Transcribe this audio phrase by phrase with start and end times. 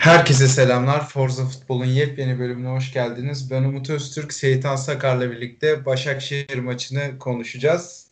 [0.00, 1.08] Herkese selamlar.
[1.08, 3.50] Forza Futbol'un yepyeni bölümüne hoş geldiniz.
[3.50, 8.06] Ben Umut Öztürk, Seyitan Sakar'la birlikte Başakşehir maçını konuşacağız.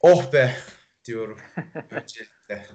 [0.00, 0.56] Oh be
[1.04, 1.38] diyorum
[1.90, 2.66] öncelikle.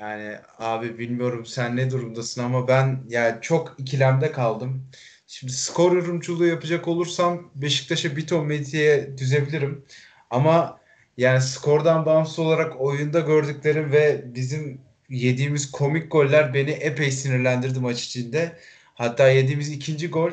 [0.00, 4.88] Yani abi bilmiyorum sen ne durumdasın ama ben yani çok ikilemde kaldım.
[5.26, 9.84] Şimdi skor yorumculuğu yapacak olursam Beşiktaş'a bir ton medyaya düzebilirim.
[10.30, 10.80] Ama
[11.16, 18.04] yani skordan bağımsız olarak oyunda gördüklerim ve bizim yediğimiz komik goller beni epey sinirlendirdi maç
[18.04, 18.56] içinde.
[18.94, 20.32] Hatta yediğimiz ikinci gol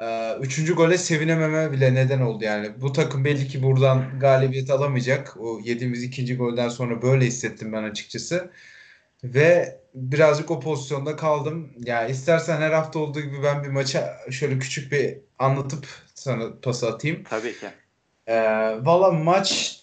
[0.00, 2.80] e, üçüncü gole sevinememe bile neden oldu yani.
[2.80, 5.36] Bu takım belli ki buradan galibiyet alamayacak.
[5.40, 8.50] O yediğimiz ikinci golden sonra böyle hissettim ben açıkçası.
[9.24, 11.72] Ve birazcık o pozisyonda kaldım.
[11.78, 16.84] Ya istersen her hafta olduğu gibi ben bir maça şöyle küçük bir anlatıp sana pas
[16.84, 17.24] atayım.
[17.24, 17.66] Tabii ki.
[18.26, 18.34] Ee,
[18.84, 19.81] Valla maç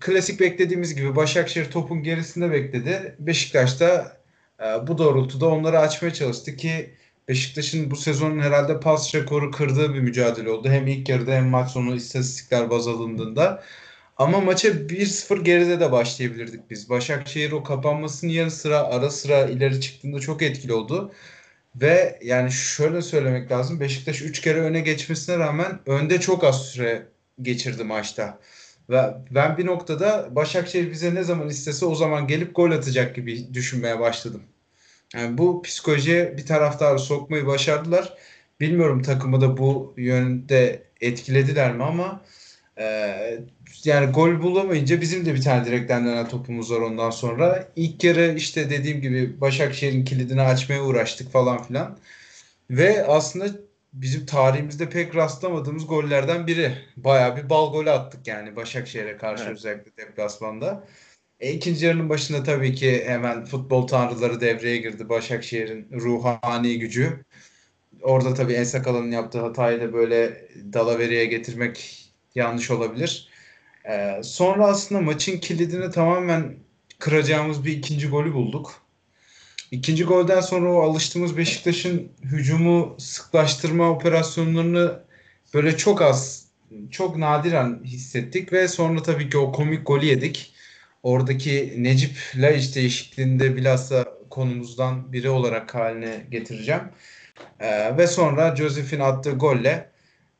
[0.00, 3.16] klasik beklediğimiz gibi Başakşehir topun gerisinde bekledi.
[3.18, 4.16] Beşiktaş da
[4.60, 6.94] e, bu doğrultuda onları açmaya çalıştı ki
[7.28, 10.68] Beşiktaş'ın bu sezonun herhalde pas rekoru kırdığı bir mücadele oldu.
[10.68, 13.64] Hem ilk yarıda hem maç sonu istatistikler baz alındığında.
[14.16, 16.90] Ama maça 1-0 geride de başlayabilirdik biz.
[16.90, 21.12] Başakşehir o kapanmasının yanı sıra ara sıra ileri çıktığında çok etkili oldu.
[21.76, 23.80] Ve yani şöyle söylemek lazım.
[23.80, 27.06] Beşiktaş 3 kere öne geçmesine rağmen önde çok az süre
[27.42, 28.38] geçirdi maçta.
[28.90, 33.54] Ve ben bir noktada Başakşehir bize ne zaman istese o zaman gelip gol atacak gibi
[33.54, 34.42] düşünmeye başladım.
[35.14, 38.14] Yani bu psikolojiye bir taraftarı sokmayı başardılar.
[38.60, 42.22] Bilmiyorum takımı da bu yönde etkilediler mi ama
[42.78, 42.84] e,
[43.84, 47.68] yani gol bulamayınca bizim de bir tane direkten dönen topumuz var ondan sonra.
[47.76, 51.98] İlk yarı işte dediğim gibi Başakşehir'in kilidini açmaya uğraştık falan filan.
[52.70, 53.46] Ve aslında
[53.92, 56.72] bizim tarihimizde pek rastlamadığımız gollerden biri.
[56.96, 59.52] Bayağı bir bal golü attık yani Başakşehir'e karşı evet.
[59.52, 60.84] özellikle deplasmanda.
[61.40, 65.08] E, ikinci yarının başında tabii ki hemen futbol tanrıları devreye girdi.
[65.08, 67.24] Başakşehir'in ruhani gücü.
[68.02, 73.28] Orada tabii Ensakala'nın yaptığı hatayı da böyle dalaveriye getirmek yanlış olabilir.
[73.84, 76.56] E, sonra aslında maçın kilidini tamamen
[76.98, 78.81] kıracağımız bir ikinci golü bulduk.
[79.72, 85.02] İkinci golden sonra o alıştığımız Beşiktaş'ın hücumu sıklaştırma operasyonlarını
[85.54, 86.48] böyle çok az,
[86.90, 90.54] çok nadiren hissettik ve sonra tabii ki o komik golü yedik.
[91.02, 96.82] Oradaki Necip Laiç değişikliğinde bilhassa konumuzdan biri olarak haline getireceğim.
[97.60, 99.90] Ee, ve sonra Josef'in attığı golle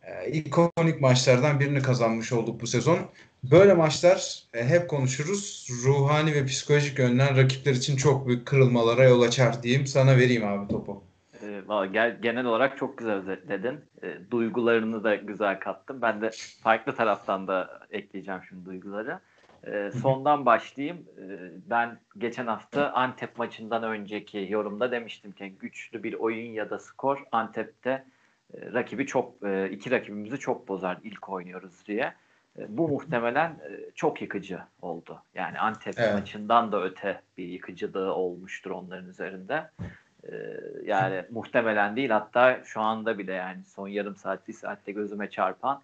[0.03, 2.99] e, ikonik maçlardan birini kazanmış olduk bu sezon.
[3.51, 5.69] Böyle maçlar e, hep konuşuruz.
[5.85, 9.87] Ruhani ve psikolojik yönden rakipler için çok büyük kırılmalara yol açar diyeyim.
[9.87, 11.03] Sana vereyim abi topu.
[11.43, 11.63] E,
[12.23, 13.81] genel olarak çok güzel özetledin.
[14.03, 16.03] E, duygularını da güzel kattın.
[16.03, 16.31] Ben de
[16.63, 19.21] farklı taraftan da ekleyeceğim şimdi duyguları.
[19.67, 20.97] E, sondan başlayayım.
[21.19, 26.79] E, ben geçen hafta Antep maçından önceki yorumda demiştim ki güçlü bir oyun ya da
[26.79, 28.05] skor Antep'te
[28.55, 32.15] e, rakibi çok e, iki rakibimizi çok bozar ilk oynuyoruz diye.
[32.59, 35.23] E, bu muhtemelen e, çok yıkıcı oldu.
[35.35, 36.15] Yani Antep evet.
[36.15, 39.71] maçından da öte bir yıkıcılığı olmuştur onların üzerinde.
[40.29, 40.33] E,
[40.85, 45.83] yani muhtemelen değil hatta şu anda bile yani son yarım saat bir saatte gözüme çarpan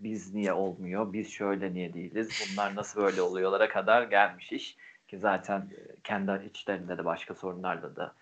[0.00, 4.76] biz niye olmuyor, biz şöyle niye değiliz, bunlar nasıl böyle oluyorlara kadar gelmiş iş.
[5.08, 5.68] Ki zaten
[6.04, 8.12] kendi içlerinde de başka sorunlarla da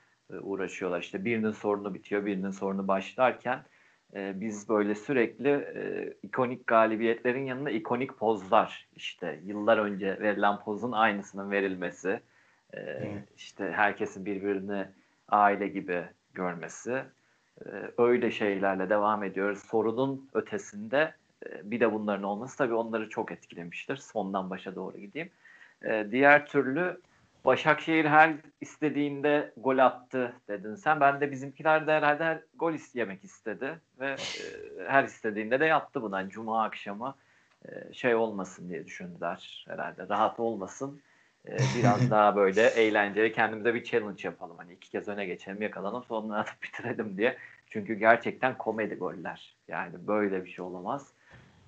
[0.41, 1.01] uğraşıyorlar.
[1.01, 3.59] İşte birinin sorunu bitiyor, birinin sorunu başlarken
[4.15, 10.93] e, biz böyle sürekli e, ikonik galibiyetlerin yanında ikonik pozlar işte yıllar önce verilen pozun
[10.93, 12.21] aynısının verilmesi
[12.77, 14.87] e, işte herkesin birbirini
[15.29, 16.05] aile gibi
[16.35, 17.03] görmesi
[17.67, 19.59] e, öyle şeylerle devam ediyoruz.
[19.59, 21.15] Sorunun ötesinde
[21.47, 23.97] e, bir de bunların olması tabii onları çok etkilemiştir.
[23.97, 25.31] Sondan başa doğru gideyim.
[25.85, 27.01] E, diğer türlü
[27.45, 31.01] Başakşehir her istediğinde gol attı dedin sen.
[31.01, 34.45] Ben de bizimkiler de herhalde her gol yemek istedi ve e,
[34.89, 36.29] her istediğinde de yaptı buna.
[36.29, 37.15] Cuma akşamı
[37.69, 40.09] e, şey olmasın diye düşündüler herhalde.
[40.09, 41.01] Rahat olmasın.
[41.49, 44.57] E, biraz daha böyle eğlenceli kendimize bir challenge yapalım.
[44.59, 47.37] Hani iki kez öne geçelim yakalanıp sonuna atıp bitirelim diye.
[47.71, 49.57] Çünkü gerçekten komedi goller.
[49.69, 51.13] Yani böyle bir şey olamaz.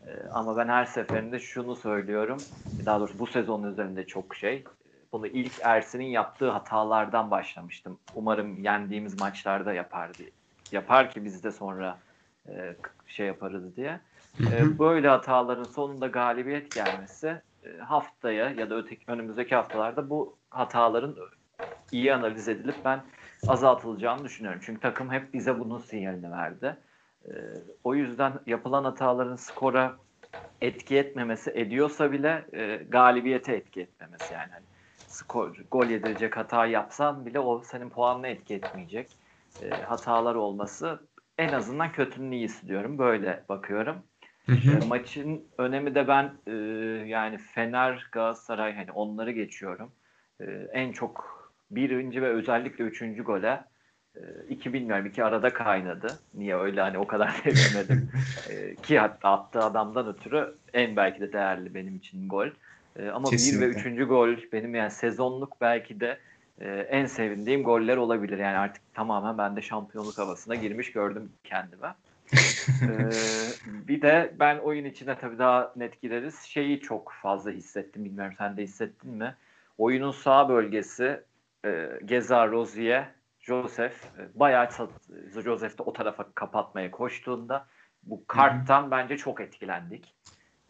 [0.06, 2.38] E, ama ben her seferinde şunu söylüyorum.
[2.86, 4.64] Daha doğrusu bu sezonun üzerinde çok şey
[5.12, 7.98] bunu ilk Ersin'in yaptığı hatalardan başlamıştım.
[8.14, 10.22] Umarım yendiğimiz maçlarda yapardı.
[10.72, 11.98] Yapar ki biz de sonra
[12.48, 12.76] e,
[13.06, 14.00] şey yaparız diye.
[14.40, 21.16] E, böyle hataların sonunda galibiyet gelmesi e, haftaya ya da öteki önümüzdeki haftalarda bu hataların
[21.92, 23.00] iyi analiz edilip ben
[23.48, 24.60] azaltılacağını düşünüyorum.
[24.64, 26.76] Çünkü takım hep bize bunun sinyalini verdi.
[27.24, 27.32] E,
[27.84, 29.96] o yüzden yapılan hataların skora
[30.60, 34.52] etki etmemesi ediyorsa bile e, galibiyete etki etmemesi yani.
[34.52, 34.64] Hani
[35.16, 39.08] skor, gol yedirecek hata yapsan bile o senin puanını etki etmeyecek
[39.62, 41.00] e, hatalar olması
[41.38, 42.98] en azından kötünün iyisi diyorum.
[42.98, 43.96] Böyle bakıyorum.
[44.46, 44.84] Hı hı.
[44.84, 46.52] E, maçın önemi de ben e,
[47.06, 49.92] yani Fener, Galatasaray hani onları geçiyorum.
[50.40, 51.36] E, en çok
[51.70, 53.64] birinci ve özellikle üçüncü gole
[54.16, 56.18] e, iki bilmiyorum iki arada kaynadı.
[56.34, 58.10] Niye öyle hani o kadar sevinmedim.
[58.50, 62.48] e, ki hatta attığı adamdan ötürü en belki de değerli benim için gol.
[62.98, 63.66] E, ama bir ve Kesinlikle.
[63.66, 66.18] üçüncü gol benim yani sezonluk belki de
[66.60, 68.38] e, en sevindiğim goller olabilir.
[68.38, 71.94] Yani artık tamamen ben de şampiyonluk havasına girmiş gördüm kendime.
[72.82, 73.10] Ee,
[73.88, 76.40] bir de ben oyun içinde tabii daha net gireriz.
[76.40, 78.04] Şeyi çok fazla hissettim.
[78.04, 79.34] Bilmiyorum sen de hissettin mi?
[79.78, 81.22] Oyunun sağ bölgesi
[81.64, 83.08] e, Geza, Rozier,
[83.40, 84.68] Joseph e, bayağı
[85.44, 87.66] Joseph de o tarafa kapatmaya koştuğunda
[88.02, 90.14] bu karttan bence çok etkilendik.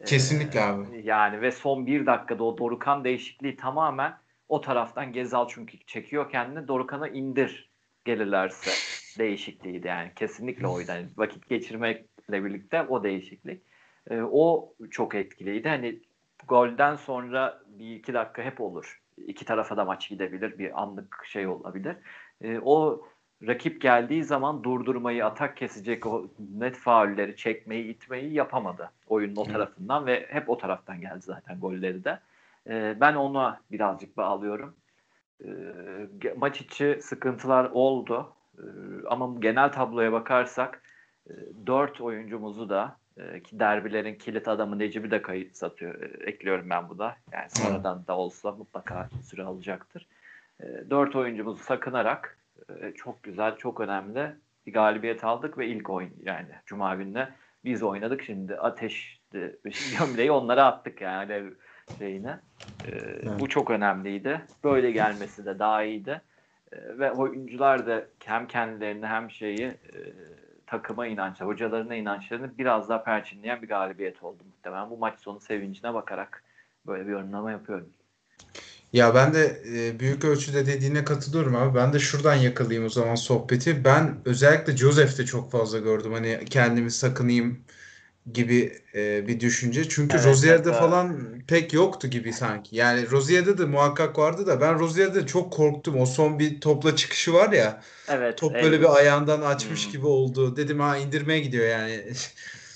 [0.01, 1.01] Ee, Kesinlikle abi.
[1.03, 4.17] Yani ve son bir dakikada o Dorukan değişikliği tamamen
[4.49, 7.71] o taraftan Gezal çünkü çekiyor kendini Dorukan'a indir
[8.05, 8.71] gelirlerse
[9.19, 10.91] değişikliğiydi yani kesinlikle oydu.
[10.91, 13.63] Yani vakit geçirmekle birlikte o değişiklik.
[14.09, 15.69] Ee, o çok etkiliydi.
[15.69, 15.99] Hani
[16.47, 19.01] golden sonra bir iki dakika hep olur.
[19.17, 20.59] İki tarafa da maç gidebilir.
[20.59, 21.95] Bir anlık şey olabilir.
[22.41, 23.07] Ee, o
[23.47, 30.05] rakip geldiği zaman durdurmayı, atak kesecek o net faulleri çekmeyi, itmeyi yapamadı oyunun o tarafından
[30.05, 32.19] ve hep o taraftan geldi zaten golleri de.
[32.67, 34.75] Ee, ben ona birazcık bağlıyorum.
[35.45, 35.47] Ee,
[36.37, 38.33] maç içi sıkıntılar oldu.
[38.57, 38.61] Ee,
[39.07, 40.81] ama genel tabloya bakarsak
[41.29, 41.33] e,
[42.01, 46.01] oyuncumuzu da e, ki derbilerin kilit adamı Necip'i de kayıt satıyor.
[46.01, 47.15] e, ekliyorum ben bu da.
[47.31, 50.07] Yani sonradan da olsa mutlaka süre alacaktır.
[50.61, 50.65] E,
[51.15, 52.36] oyuncumuzu sakınarak
[52.81, 57.29] e, çok güzel, çok önemli bir galibiyet aldık ve ilk oyun yani Cuma gününe
[57.65, 58.23] biz oynadık.
[58.23, 59.21] Şimdi ateş
[59.99, 61.51] gömleği onlara attık yani alev
[61.97, 62.39] şeyine.
[62.87, 64.41] E, Bu çok önemliydi.
[64.63, 66.21] Böyle gelmesi de daha iyiydi.
[66.71, 69.77] E, ve oyuncular da hem kendilerini hem şeyi e,
[70.67, 74.89] takıma inançla, hocalarına inançlarını biraz daha perçinleyen bir galibiyet oldu muhtemelen.
[74.89, 76.43] Bu maç sonu sevincine bakarak
[76.87, 77.93] böyle bir yorumlama yapıyorum.
[78.93, 81.75] Ya ben de e, büyük ölçüde dediğine katılıyorum abi.
[81.75, 83.83] Ben de şuradan yakalayayım o zaman sohbeti.
[83.85, 86.13] Ben özellikle Joseph'te çok fazla gördüm.
[86.13, 87.65] Hani kendimi sakınayım
[88.33, 89.89] gibi e, bir düşünce.
[89.89, 90.79] Çünkü Evet, Rozier'de evet.
[90.79, 92.75] falan pek yoktu gibi sanki.
[92.75, 96.01] Yani Rozier'de de muhakkak vardı da ben Rozier'de çok korktum.
[96.01, 97.83] O son bir topla çıkışı var ya.
[98.07, 98.37] Evet.
[98.37, 99.91] Top böyle bir ayağından açmış Hmm.
[99.91, 100.57] gibi oldu.
[100.57, 102.13] Dedim ha indirmeye gidiyor yani.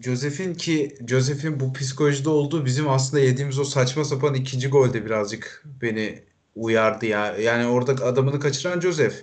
[0.00, 5.64] Joseph'in ki Joseph'in bu psikolojide olduğu bizim aslında yediğimiz o saçma sapan ikinci golde birazcık
[5.82, 6.22] beni
[6.54, 7.36] uyardı ya.
[7.36, 9.14] Yani orada adamını kaçıran Joseph.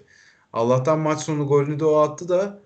[0.53, 2.59] Allah'tan maç sonu golünü de o attı da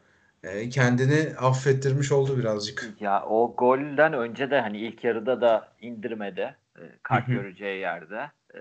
[0.44, 2.90] e, kendini affettirmiş oldu birazcık.
[3.00, 6.56] Ya o golden önce de hani ilk yarıda da indirmedi.
[6.78, 8.60] E, kart göreceği yerde e,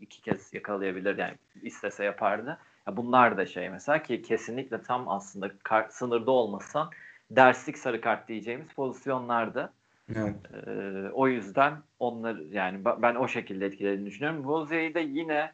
[0.00, 2.58] iki kez yakalayabilir yani istese yapardı.
[2.88, 6.90] Ya bunlar da şey mesela ki kesinlikle tam aslında kart sınırda olmasan
[7.30, 9.72] derslik sarı kart diyeceğimiz pozisyonlardı.
[10.16, 10.34] Evet.
[10.66, 14.44] Ee, o yüzden onları yani ben o şekilde etkilediğini düşünüyorum.
[14.44, 15.52] Rozier'i de yine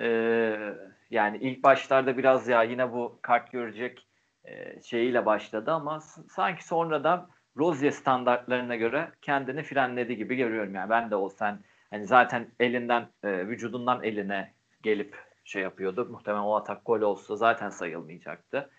[0.00, 0.08] e,
[1.10, 4.06] yani ilk başlarda biraz ya yine bu kart görecek
[4.44, 11.10] e, şeyiyle başladı ama sanki sonradan Rozier standartlarına göre kendini frenledi gibi görüyorum yani ben
[11.10, 11.58] de o sen
[11.90, 16.08] hani zaten elinden e, vücudundan eline gelip şey yapıyordu.
[16.10, 18.70] Muhtemelen o atak gol olsa zaten sayılmayacaktı.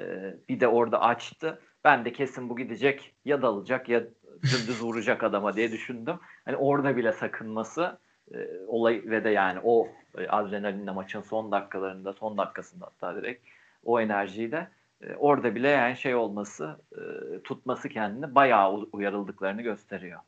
[0.00, 1.60] E, bir de orada açtı.
[1.86, 4.02] Ben de kesin bu gidecek ya dalacak ya
[4.42, 6.16] dümdüz vuracak adama diye düşündüm.
[6.44, 7.98] Hani orada bile sakınması
[8.34, 9.88] e, olay ve de yani o
[10.18, 13.46] e, adrenalinle maçın son dakikalarında, son dakikasında hatta direkt
[13.84, 14.68] o enerjiyle
[15.02, 17.00] e, orada bile yani şey olması, e,
[17.44, 20.20] tutması kendini bayağı uyarıldıklarını gösteriyor.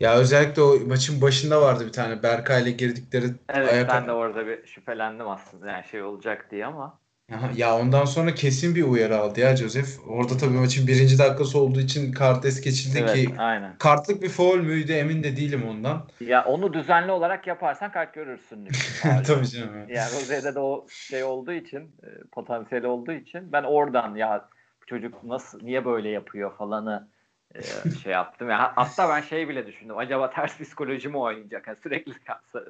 [0.00, 4.46] Ya özellikle o maçın başında vardı bir tane Berkay'la girdikleri Evet ayak ben de orada
[4.46, 6.98] bir şüphelendim aslında yani şey olacak diye ama
[7.32, 10.08] Aha, Ya ondan sonra kesin bir uyarı aldı ya Joseph.
[10.08, 13.76] Orada tabii maçın birinci dakikası olduğu için kart es geçildi evet ki aynen.
[13.78, 16.08] kartlık bir foul müydü emin de değilim ondan.
[16.20, 18.68] Ya onu düzenli olarak yaparsan kart görürsün.
[19.02, 19.22] faulü.
[19.26, 19.70] Tabii canım.
[19.76, 19.90] evet.
[19.90, 24.48] Yani Rose'de de o şey olduğu için, e, potansiyeli olduğu için ben oradan ya
[24.82, 27.08] bu çocuk nasıl niye böyle yapıyor falanı
[27.54, 27.60] e,
[28.02, 28.50] şey yaptım.
[28.50, 29.98] Ya, hatta ben şey bile düşündüm.
[29.98, 31.66] Acaba ters psikoloji mi oynayacak?
[31.66, 32.12] Yani sürekli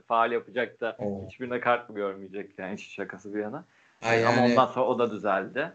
[0.09, 1.27] faal yapacak da Oo.
[1.27, 2.59] hiçbirine kart mı görmeyecek?
[2.59, 3.65] Yani hiç şakası bir yana.
[4.03, 5.73] Ay Ama yani ondan sonra o da düzeldi.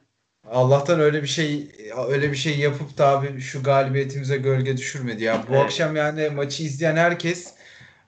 [0.49, 1.71] Allah'tan öyle bir şey
[2.07, 5.43] öyle bir şey yapıp da abi şu galibiyetimize gölge düşürmedi ya.
[5.49, 5.65] Bu Evet.
[5.65, 7.53] akşam yani maçı izleyen herkes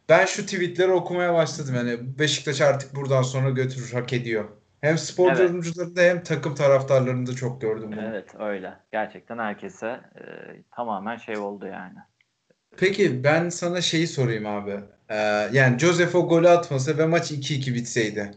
[0.10, 1.76] ben şu tweetleri okumaya başladım.
[1.76, 4.46] Yani Beşiktaş artık buradan sonra götürür, hak ediyor.
[4.82, 5.40] Hem spor Evet.
[5.40, 8.02] yorumcularında hem takım taraftarlarında çok gördüm bunu.
[8.02, 8.74] Evet öyle.
[8.92, 10.24] Gerçekten herkese e,
[10.76, 11.98] tamamen şey oldu yani.
[12.78, 14.80] Peki ben sana şeyi sorayım abi.
[15.10, 15.16] Ee,
[15.54, 18.32] yani Joseph o golü atmasa ve maç 2-2 bitseydi.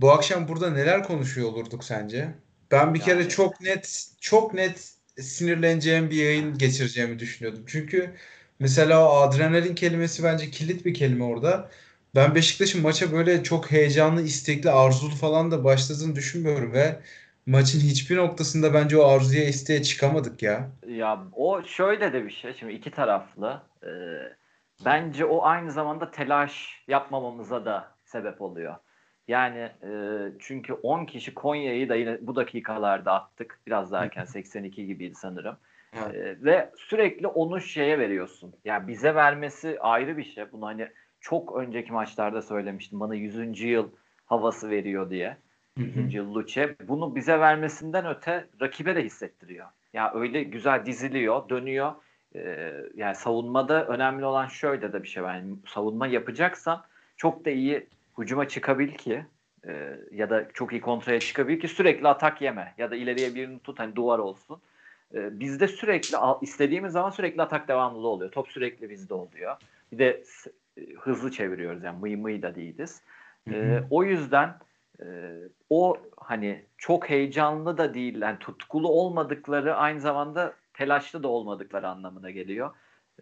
[0.00, 2.34] Bu akşam burada neler konuşuyor olurduk sence?
[2.70, 7.64] Ben bir kere Yani çok net çok net sinirleneceğim bir yayın geçireceğimi düşünüyordum.
[7.66, 8.14] Çünkü
[8.58, 11.70] mesela o adrenalin kelimesi bence kilit bir kelime orada.
[12.14, 17.00] Ben Beşiktaş'ın maça böyle çok heyecanlı, istekli, arzulu falan da başladığını düşünmüyorum ve
[17.46, 20.70] maçın hiçbir noktasında bence o arzuya, isteğe çıkamadık ya.
[20.88, 22.54] Ya o şöyle de bir şey.
[22.54, 23.62] Şimdi iki taraflı.
[23.82, 23.88] Ee,
[24.84, 28.76] bence o aynı zamanda telaş yapmamamıza da sebep oluyor.
[29.28, 29.90] Yani e,
[30.38, 33.60] çünkü 10 kişi Konya'yı da yine bu dakikalarda attık.
[33.66, 35.56] Biraz daha erken 82 gibiydi sanırım.
[36.04, 36.14] Evet.
[36.14, 38.54] Ee, ve sürekli onu şeye veriyorsun.
[38.64, 40.52] Yani bize vermesi ayrı bir şey.
[40.52, 40.88] Bunu hani
[41.20, 43.00] çok önceki maçlarda söylemiştim.
[43.00, 43.60] Bana 100.
[43.60, 43.88] yıl
[44.26, 45.36] havası veriyor diye.
[45.78, 46.00] Hı hı.
[46.00, 46.14] 100.
[46.14, 46.76] yıl Luce.
[46.88, 49.66] Bunu bize vermesinden öte rakibe de hissettiriyor.
[49.92, 51.92] Ya öyle güzel diziliyor, dönüyor.
[52.34, 55.22] Ee, yani savunmada önemli olan şöyle de bir şey.
[55.22, 56.84] Yani savunma yapacaksan
[57.16, 57.86] çok da iyi
[58.18, 59.24] hücuma çıkabil ki
[59.68, 63.58] e, ya da çok iyi kontraya çıkabil ki sürekli atak yeme ya da ileriye birini
[63.58, 64.60] tut hani duvar olsun.
[65.14, 68.30] Ee, bizde sürekli istediğimiz zaman sürekli atak devamlılığı oluyor.
[68.32, 69.56] Top sürekli bizde oluyor.
[69.92, 70.22] Bir de
[70.78, 73.02] e, hızlı çeviriyoruz yani mıy mıy da değiliz.
[73.48, 73.84] Hı hı.
[73.90, 74.54] o yüzden
[75.00, 75.06] e,
[75.70, 82.30] o hani çok heyecanlı da değil, yani tutkulu olmadıkları aynı zamanda telaşlı da olmadıkları anlamına
[82.30, 82.70] geliyor.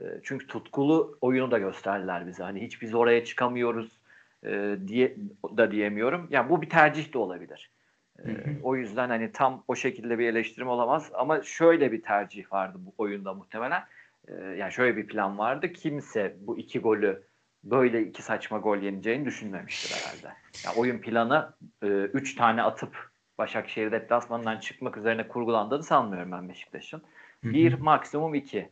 [0.00, 2.42] E, çünkü tutkulu oyunu da gösterdiler bize.
[2.42, 4.00] Hani hiç biz oraya çıkamıyoruz
[4.44, 5.16] e, diye
[5.56, 6.26] da diyemiyorum.
[6.30, 7.70] Yani bu bir tercih de olabilir.
[8.18, 8.50] E, Hı hı.
[8.62, 12.94] o yüzden hani tam o şekilde bir eleştirim olamaz ama şöyle bir tercih vardı bu
[12.98, 13.82] oyunda muhtemelen.
[14.28, 15.72] E, yani şöyle bir plan vardı.
[15.72, 17.22] Kimse bu iki golü
[17.64, 20.36] böyle iki saçma gol yeneceğini düşünmemiştir herhalde.
[20.64, 27.02] Ya oyun planı 3 tane atıp Başakşehir deplasmanından çıkmak üzerine kurgulandığını sanmıyorum ben Beşiktaş'ın.
[27.42, 27.52] Hı hı.
[27.52, 28.70] Bir maksimum iki.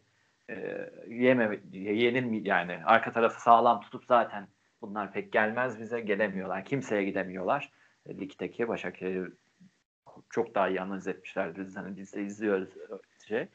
[0.51, 4.49] E, yeme, yenilmi yani arka tarafı sağlam tutup zaten
[4.83, 6.65] bunlar pek gelmez bize gelemiyorlar.
[6.65, 7.73] Kimseye gidemiyorlar.
[8.07, 9.33] E, ligdeki Başakşehir
[10.31, 11.57] çok daha iyi analiz etmişler.
[11.57, 12.69] Biz, hani biz de izliyoruz
[13.29, 13.49] şey.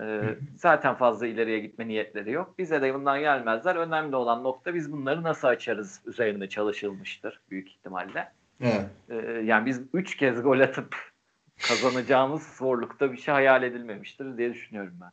[0.00, 0.20] Ee,
[0.56, 2.58] zaten fazla ileriye gitme niyetleri yok.
[2.58, 3.76] Bize de bundan gelmezler.
[3.76, 8.32] Önemli olan nokta biz bunları nasıl açarız üzerinde çalışılmıştır büyük ihtimalle.
[8.60, 8.86] Evet.
[9.10, 10.96] Ee, yani biz üç kez gol atıp
[11.68, 15.10] kazanacağımız zorlukta bir şey hayal edilmemiştir diye düşünüyorum ben.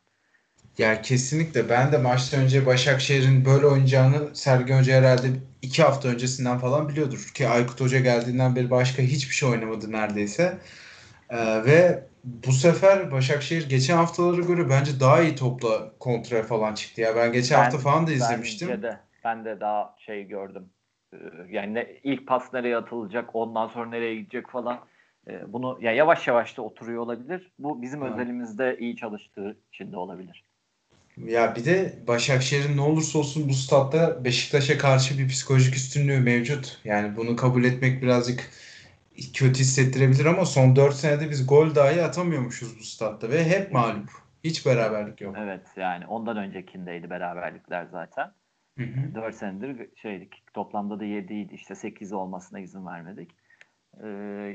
[0.78, 5.26] Ya kesinlikle ben de maçtan önce Başakşehir'in böyle oynayacağını Sergen Hoca herhalde
[5.62, 7.30] iki hafta öncesinden falan biliyordur.
[7.34, 10.58] Ki Aykut Hoca geldiğinden beri başka hiçbir şey oynamadı neredeyse.
[11.30, 17.00] Ee, ve bu sefer Başakşehir geçen haftalara göre bence daha iyi topla kontra falan çıktı.
[17.00, 18.68] Ya ben geçen hafta falan da izlemiştim.
[18.68, 20.70] Bence de, ben de daha şey gördüm.
[21.12, 21.16] Ee,
[21.50, 24.78] yani ne, ilk pas nereye atılacak, ondan sonra nereye gidecek falan.
[25.28, 27.52] Ee, bunu ya yavaş yavaş da oturuyor olabilir.
[27.58, 28.12] Bu bizim Evet.
[28.12, 30.45] özelimizde iyi çalıştığı için de olabilir.
[31.24, 36.80] Ya bir de Başakşehir'in ne olursa olsun bu statta Beşiktaş'a karşı bir psikolojik üstünlüğü mevcut.
[36.84, 38.50] Yani bunu kabul etmek birazcık
[39.34, 44.10] kötü hissettirebilir ama son 4 senede biz gol dahi atamıyormuşuz bu statta ve hep mağlup.
[44.44, 45.36] Hiç beraberlik yok.
[45.38, 48.32] Evet yani ondan öncekindeydi beraberlikler zaten.
[48.78, 49.14] Hı hı.
[49.14, 53.30] 4 senedir şeydik toplamda da 7 idi işte 8 olmasına izin vermedik.
[54.02, 54.06] Ee,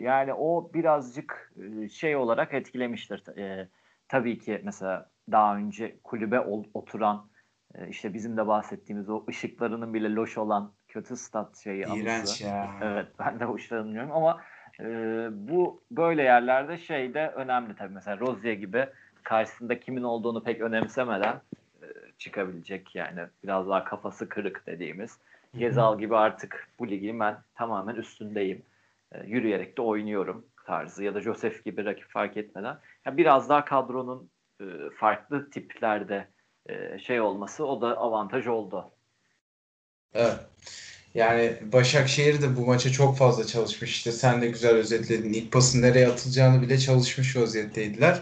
[0.01, 1.53] yani o birazcık
[1.83, 3.37] e, şey olarak etkilemiştir.
[3.37, 3.67] Ee,
[4.07, 7.29] tabii ki mesela daha önce kulübe ol- oturan
[7.75, 11.99] e, işte bizim de bahsettiğimiz o ışıklarının bile loş olan kötü stat şeyi anısı.
[12.03, 12.71] İğrenç ya.
[12.81, 14.41] Evet ben de hoşlanmıyorum ama
[14.79, 14.85] e,
[15.31, 17.93] bu böyle yerlerde şey de önemli tabii.
[17.93, 18.87] Mesela Rozier gibi
[19.23, 21.41] karşısında kimin olduğunu pek önemsemeden
[21.81, 21.85] e,
[22.17, 25.19] çıkabilecek yani biraz daha kafası kırık dediğimiz.
[25.57, 28.61] Gezal gibi artık bu ligin ben tamamen üstündeyim.
[29.11, 32.77] E, yürüyerek de oynuyorum tarzı ya da Joseph gibi rakip fark etmeden.
[33.05, 34.29] Ya biraz daha kadronun
[34.61, 34.65] e,
[34.99, 36.27] farklı tiplerde
[36.69, 38.91] e, şey olması o da avantaj oldu.
[40.13, 40.35] Evet.
[41.13, 43.91] Yani Başakşehir de bu maça çok fazla çalışmış.
[43.91, 45.33] İşte sen de güzel özetledin.
[45.33, 48.21] İlk pasın nereye atılacağını bile çalışmış vaziyetteydiler.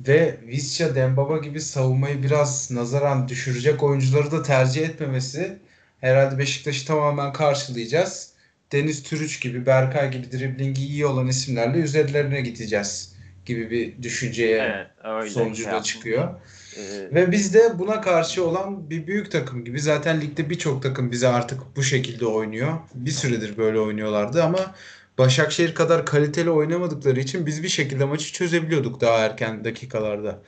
[0.00, 5.58] Ve Visca, Dembaba gibi savunmayı biraz nazaran düşürecek oyuncuları da tercih etmemesi
[6.00, 8.32] herhalde Beşiktaş'ı tamamen karşılayacağız.
[8.72, 13.09] Deniz Türüç gibi, Berkay gibi driblingi iyi olan isimlerle üzerlerine gideceğiz
[13.50, 15.30] gibi bir düşünceye Evet öyle.
[15.30, 16.28] sonucu şey çıkıyor.
[16.76, 19.80] E, Ve biz de buna karşı olan bir büyük takım gibi.
[19.80, 22.78] Zaten ligde birçok takım bize artık bu şekilde oynuyor.
[22.94, 24.74] Bir süredir böyle oynuyorlardı ama
[25.20, 30.42] Başakşehir kadar kaliteli oynamadıkları için biz bir şekilde maçı çözebiliyorduk daha erken dakikalarda.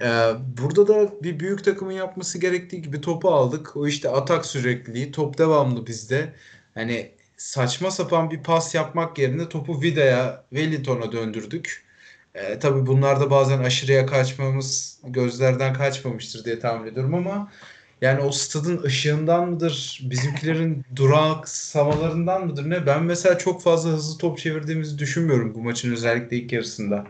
[0.00, 0.06] Ee,
[0.58, 3.76] burada da bir büyük takımın yapması gerektiği gibi topu aldık.
[3.76, 6.34] O işte atak sürekliliği, top devamlı bizde.
[6.74, 11.87] Hani saçma sapan bir pas yapmak yerine topu Vida'ya, Wellington'a döndürdük.
[12.34, 17.48] E, tabii bunlar da bazen aşırıya kaçmamız gözlerden kaçmamıştır diye tahmin ediyorum ama
[18.00, 20.00] Yani o stadın ışığından mıdır?
[20.10, 22.86] Bizimkilerin duraksamalarından mıdır ne?
[22.86, 27.04] Ben mesela çok fazla hızlı top çevirdiğimizi düşünmüyorum bu maçın özellikle ilk yarısında.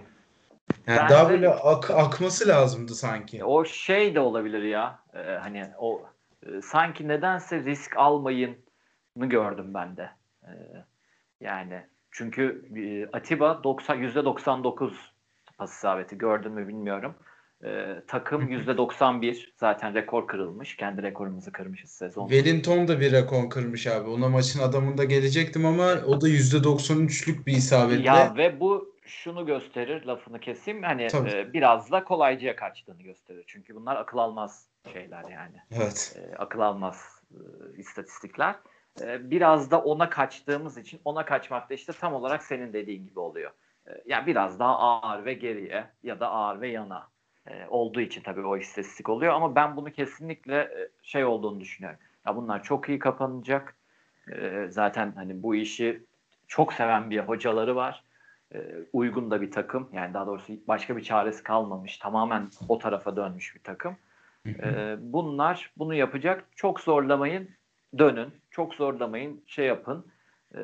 [0.86, 3.44] Yani Ben daha de- böyle ak- akması lazımdı sanki.
[3.44, 4.98] O şey de olabilir ya.
[5.14, 6.02] Ee, hani o
[6.46, 8.56] e, sanki nedense risk almayın
[9.16, 10.10] gördüm ben de.
[10.44, 10.50] Ee,
[11.40, 11.86] yani
[12.18, 14.92] çünkü e, Atiba 90 %99
[15.58, 17.14] pas isabeti gördün mü bilmiyorum.
[17.64, 20.76] Ee, takım %91 zaten rekor kırılmış.
[20.76, 22.28] Kendi rekorumuzu kırmışız sezon.
[22.28, 24.10] Wellington da bir rekor kırmış abi.
[24.10, 28.02] Ona maçın adamında gelecektim ama o da %93'lük bir isabetle.
[28.02, 31.30] Ya ve bu şunu gösterir lafını keseyim hani Tabii.
[31.30, 33.44] e, biraz da kolaycıya kaçtığını gösterir.
[33.46, 35.56] Çünkü bunlar akıl almaz şeyler yani.
[35.70, 36.16] Evet.
[36.18, 37.38] e, akıl almaz e,
[37.78, 38.54] istatistikler.
[39.02, 43.20] E, biraz da ona kaçtığımız için ona kaçmak da işte tam olarak senin dediğin gibi
[43.20, 43.50] oluyor.
[43.86, 47.08] E, yani biraz daha ağır ve geriye ya da ağır ve yana
[47.46, 51.98] e, olduğu için tabii o istatistik oluyor ama ben bunu kesinlikle e, şey olduğunu düşünüyorum.
[52.26, 53.76] Ya bunlar çok iyi kapanacak.
[54.32, 56.02] E, zaten hani bu işi
[56.46, 58.04] çok seven bir hocaları var.
[58.54, 58.58] E,
[58.92, 59.88] uygun da bir takım.
[59.92, 61.98] Yani daha doğrusu başka bir çaresi kalmamış.
[61.98, 63.96] Tamamen o tarafa dönmüş bir takım.
[64.46, 66.44] Ee, bunlar bunu yapacak.
[66.56, 67.50] Çok zorlamayın,
[67.98, 68.32] dönün.
[68.50, 70.06] Çok zorlamayın, şey yapın
[70.54, 70.60] e,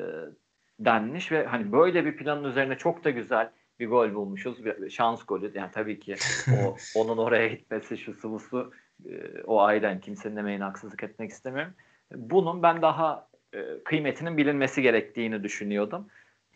[0.79, 4.65] denmiş ve hani böyle bir planın üzerine çok da güzel bir gol bulmuşuz.
[4.65, 5.51] Bir şans golü.
[5.55, 6.15] Yani tabii ki
[6.63, 8.71] o onun oraya gitmesi, şu sıvısı
[9.05, 9.99] e, o ayrı.
[9.99, 11.73] Kimsenin emeğine haksızlık etmek istemiyorum.
[12.15, 16.07] Bunun ben daha e, kıymetinin bilinmesi gerektiğini düşünüyordum.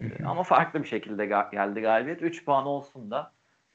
[0.02, 2.22] E, ama farklı bir şekilde geldi galibiyet.
[2.22, 3.32] 3 puan olsun da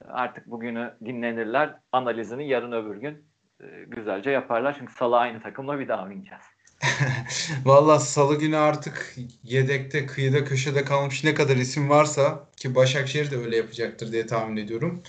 [0.08, 1.74] artık bugünü dinlenirler.
[1.92, 3.24] Analizini yarın öbür gün
[3.60, 4.76] e, güzelce yaparlar.
[4.78, 6.53] Çünkü salı aynı takımla bir daha oynayacağız.
[7.64, 13.36] Valla salı günü artık yedekte, kıyıda, köşede kalmış ne kadar isim varsa ki Başakşehir de
[13.36, 15.02] öyle yapacaktır diye tahmin ediyorum.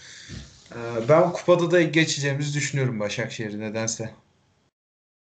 [0.72, 4.10] Ee, Ben kupada da geçeceğimizi düşünüyorum Başakşehir'i nedense.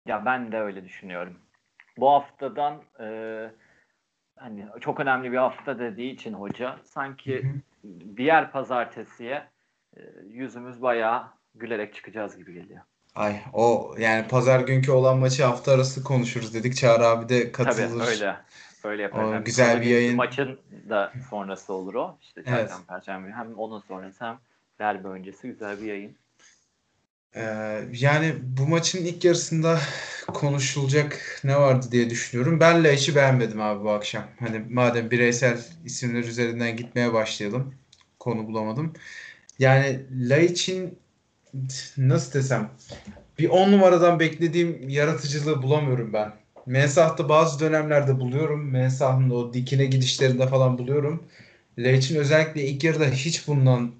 [0.08, 1.38] Ya ben de öyle düşünüyorum.
[1.98, 3.08] Bu haftadan e,
[4.40, 7.46] hani çok önemli bir hafta dediği için hoca sanki
[8.18, 9.48] diğer pazartesiye
[9.98, 11.24] e, yüzümüz bayağı
[11.56, 12.82] gülerek çıkacağız gibi geliyor.
[13.16, 16.76] Ay o yani pazar günkü olan maçı hafta arası konuşuruz dedik.
[16.76, 18.00] Çağrı abi de katılır.
[18.00, 18.36] Tabii öyle.
[18.84, 19.30] Öyle yaparız.
[19.30, 20.16] O Hem güzel bir yayın.
[20.16, 22.18] Maçın da sonrası olur o.
[22.22, 22.72] İşte Evet.
[22.88, 23.32] perşembe.
[23.32, 24.40] Hem onun sonrası hem
[24.80, 26.16] derbi öncesi güzel bir yayın.
[27.36, 27.42] Ee,
[27.92, 29.80] yani bu maçın ilk yarısında
[30.28, 32.60] konuşulacak ne vardı diye düşünüyorum.
[32.60, 34.24] Ben Laiç'i beğenmedim abi bu akşam.
[34.40, 37.76] Hani madem bireysel isimler üzerinden gitmeye başlayalım.
[38.20, 38.94] Konu bulamadım.
[39.60, 41.00] Yani Laiç'in
[41.98, 42.70] nasıl desem
[43.40, 46.34] bir 10 numaradan beklediğim yaratıcılığı bulamıyorum ben.
[46.66, 48.72] Mensah'ta bazı dönemlerde buluyorum.
[48.72, 51.24] Mensah'ın o dikine gidişlerinde falan buluyorum.
[51.78, 53.92] Laiç'in özellikle ilk yarıda hiç bundan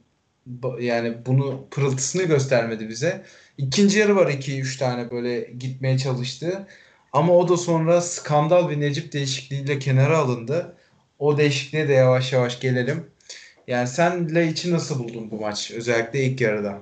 [0.80, 3.24] yani bunu pırıltısını göstermedi bize.
[3.58, 6.68] İkinci yarı var 2-3 tane böyle gitmeye çalıştı.
[7.14, 10.76] Ama o da sonra skandal bir Necip değişikliğiyle kenara alındı.
[11.20, 13.06] O değişikliğe de yavaş yavaş gelelim.
[13.68, 15.72] Yani sen Laiç'i nasıl buldun bu maç?
[15.72, 16.82] Özellikle ilk yarıda.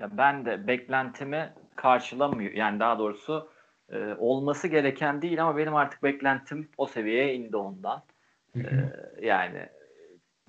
[0.00, 2.52] Ya ben de beklentimi karşılamıyor.
[2.52, 3.50] Yani daha doğrusu
[3.92, 8.02] e, olması gereken değil ama benim artık beklentim o seviyeye indi ondan.
[8.56, 8.60] Hı
[9.20, 9.68] E, yani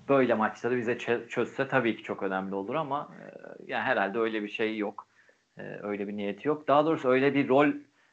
[0.08, 3.24] böyle maçları bize çö- çözse tabii ki çok önemli olur ama e,
[3.66, 5.06] yani herhalde öyle bir şey yok.
[5.58, 6.68] E, öyle bir niyeti yok.
[6.68, 7.72] Daha doğrusu öyle bir rol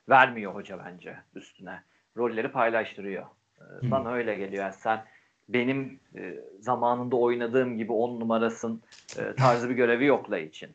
[0.10, 1.84] vermiyor hoca bence üstüne.
[2.18, 3.26] Rolleri paylaştırıyor.
[3.58, 4.64] E, bana öyle geliyor.
[4.64, 5.04] Yani sen
[5.50, 8.82] benim e, zamanında oynadığım gibi on numarasın
[9.18, 10.70] e, tarzı bir görevi yokla için.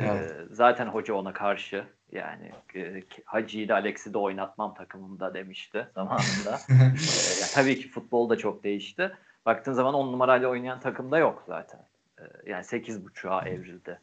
[0.00, 0.30] Evet.
[0.30, 6.60] Ee, zaten hoca ona karşı yani e, Hacı'yı da Alex'i de oynatmam takımımda demişti zamanında.
[6.70, 9.12] Ee, ya tabii ki futbol da çok değişti.
[9.46, 11.80] Baktığın zaman 10 numarayla oynayan takımda yok zaten.
[12.20, 14.00] Ee, yani 8.5'a evrildi.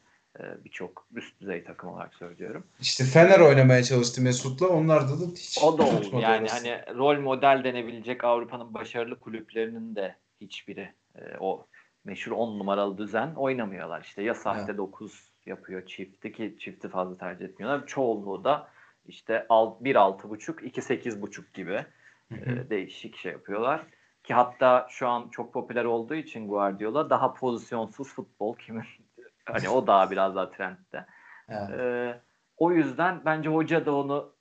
[0.65, 2.67] Birçok üst düzey takım olarak söylüyorum.
[2.79, 4.67] İşte Fener oynamaya çalıştı Mesut'la.
[4.67, 6.19] Onlarda da hiç O da oldu.
[6.19, 6.55] Yani orası.
[6.55, 11.67] hani rol model denebilecek Avrupa'nın başarılı kulüplerinin de hiçbiri e, o
[12.05, 14.01] meşhur 10 numaralı düzen oynamıyorlar.
[14.01, 17.87] İşte ya sahte 9 yapıyor çifti ki çifti fazla tercih etmiyorlar.
[17.87, 18.67] Çoğunluğu da
[19.05, 21.85] işte 1.6.5 2.8.5 gibi
[22.31, 23.85] e, değişik şey yapıyorlar.
[24.23, 28.83] Ki hatta şu an çok popüler olduğu için Guardiola daha pozisyonsuz futbol kimin
[29.45, 31.05] hani o daha biraz daha trendde.
[31.49, 31.69] Evet.
[31.79, 32.21] Ee,
[32.57, 34.33] o yüzden bence hoca da onu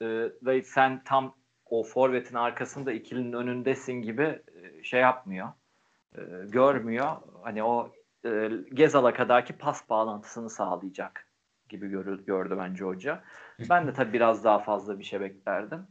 [0.47, 1.35] e, sen tam
[1.67, 5.49] o forvetin arkasında ikilinin önündesin gibi e, şey yapmıyor.
[6.17, 7.17] E, görmüyor.
[7.43, 7.93] Hani o
[8.25, 11.27] e, Gezal'a kadarki pas bağlantısını sağlayacak
[11.69, 13.23] gibi görü, gördü bence hoca.
[13.71, 15.87] Ben de tabii biraz daha fazla bir şey beklerdim.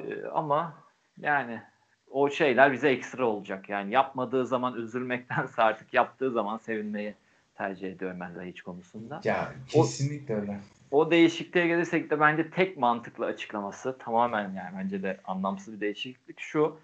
[0.00, 0.74] E, ama
[1.18, 1.62] yani
[2.10, 3.68] o şeyler bize ekstra olacak.
[3.68, 7.14] Yani yapmadığı zaman üzülmektense artık yaptığı zaman sevinmeyi
[7.54, 9.20] tercih ediyorum ben de hiç konusunda.
[9.24, 10.60] Ya kesinlikle öyle.
[10.90, 16.40] o değişikliğe gelirsek de bence tek mantıklı açıklaması tamamen yani bence de anlamsız bir değişiklik
[16.40, 16.80] şu.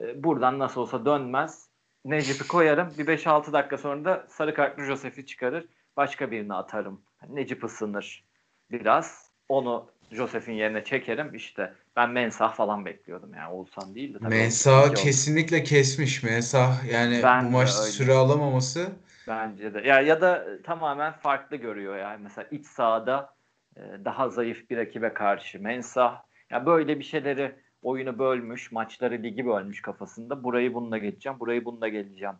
[0.00, 1.68] E, buradan nasıl olsa dönmez.
[2.04, 2.94] Necip'i koyarım.
[2.98, 5.66] Bir 5-6 dakika sonra da sarı kartlı Josef'i çıkarır.
[5.96, 7.02] Başka birini atarım.
[7.28, 8.24] Necip ısınır
[8.70, 9.30] biraz.
[9.48, 11.34] Onu Josef'in yerine çekerim.
[11.34, 14.18] İşte ben Mensah falan bekliyordum yani Oğuzhan değil de.
[14.18, 16.22] tabii Mensah kesinlikle kesmiş.
[16.22, 18.92] Mensah yani Ben bu maçta süre alamaması
[19.28, 19.80] Bence de.
[19.80, 22.22] Ya ya da tamamen farklı görüyor yani.
[22.22, 23.34] Mesela iç sahada
[23.76, 26.22] e, daha zayıf bir rakibe karşı Mensah.
[26.50, 30.44] Ya böyle bir şeyleri oyunu bölmüş, maçları ligi bölmüş kafasında.
[30.44, 32.34] Burayı bununla geçeceğim, burayı bununla geleceğim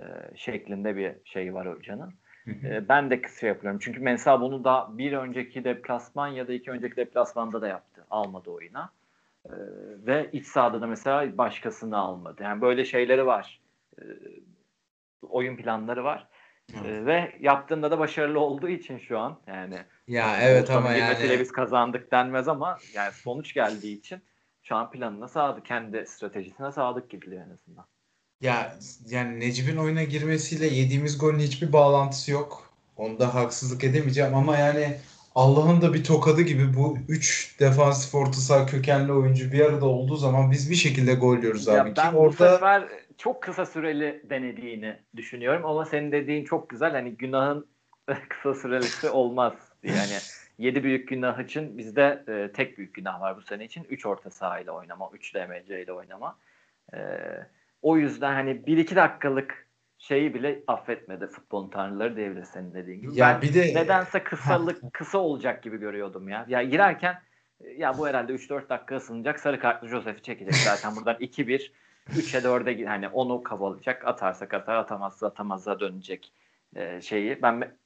[0.00, 0.04] e,
[0.34, 2.14] şeklinde bir şey var hocanın.
[2.46, 3.80] E, ben de kısa yapıyorum.
[3.82, 8.04] Çünkü Mensah bunu da bir önceki deplasman ya da iki önceki deplasmanda da yaptı.
[8.10, 8.90] Almadı oyuna.
[9.44, 9.52] E,
[10.06, 12.42] ve iç sahada da mesela başkasını almadı.
[12.42, 13.60] Yani böyle şeyleri var.
[13.98, 14.02] E,
[15.22, 16.28] oyun planları var.
[16.84, 19.78] E, ve yaptığında da başarılı olduğu için şu an yani
[20.08, 24.20] Ya evet ama yani biz kazandık denmez ama yani sonuç geldiği için
[24.68, 25.66] şu an planına sadık.
[25.66, 27.86] Kendi stratejisine sadık gidiliyor en azından.
[28.40, 32.70] ya yani Necip'in oyuna girmesiyle yediğimiz golün hiçbir bağlantısı yok.
[32.96, 35.00] Onda haksızlık edemeyeceğim ama yani
[35.34, 40.16] Allah'ın da bir tokadı gibi bu 3 defansif orta saha kökenli oyuncu bir arada olduğu
[40.16, 41.94] zaman biz bir şekilde gol yiyoruz Ya abi.
[41.94, 46.92] Ki ben bu orada sefer çok kısa süreli denediğini düşünüyorum ama senin dediğin çok güzel.
[46.92, 47.66] Hani günahın
[48.28, 49.52] kısa sürelisi olmaz.
[49.82, 50.12] Yani
[50.58, 53.86] 7 büyük günah için bizde e, tek büyük günah var bu sene için.
[53.90, 56.38] 3 orta sahayla oynama, 3 DMC ile oynama.
[56.94, 56.98] E,
[57.82, 59.66] o yüzden hani 1-2 dakikalık
[59.98, 63.18] şeyi bile affetmedi futbolun tanrıları diyebiliriz senin dediğin gibi.
[63.18, 66.46] Ya ben bir de- nedense kısalık kısa olacak gibi görüyordum ya.
[66.48, 67.20] Ya girerken
[67.60, 69.40] e, ya bu herhalde 3-4 dakika ısınacak.
[69.40, 71.72] Sarı kartlı Josef'i çekecek zaten buradan 2-1
[72.10, 74.06] 3'e 4'e hani onu kabalayacak.
[74.06, 76.32] Atarsak atar, atamazsa atamazsa dönecek
[76.76, 77.42] e, şeyi.
[77.42, 77.76] Ben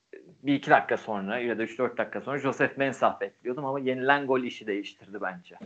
[0.43, 4.43] bir iki dakika sonra ya da 3-4 dakika sonra Josef Mensah bekliyordum ama yenilen gol
[4.43, 5.57] işi değiştirdi bence.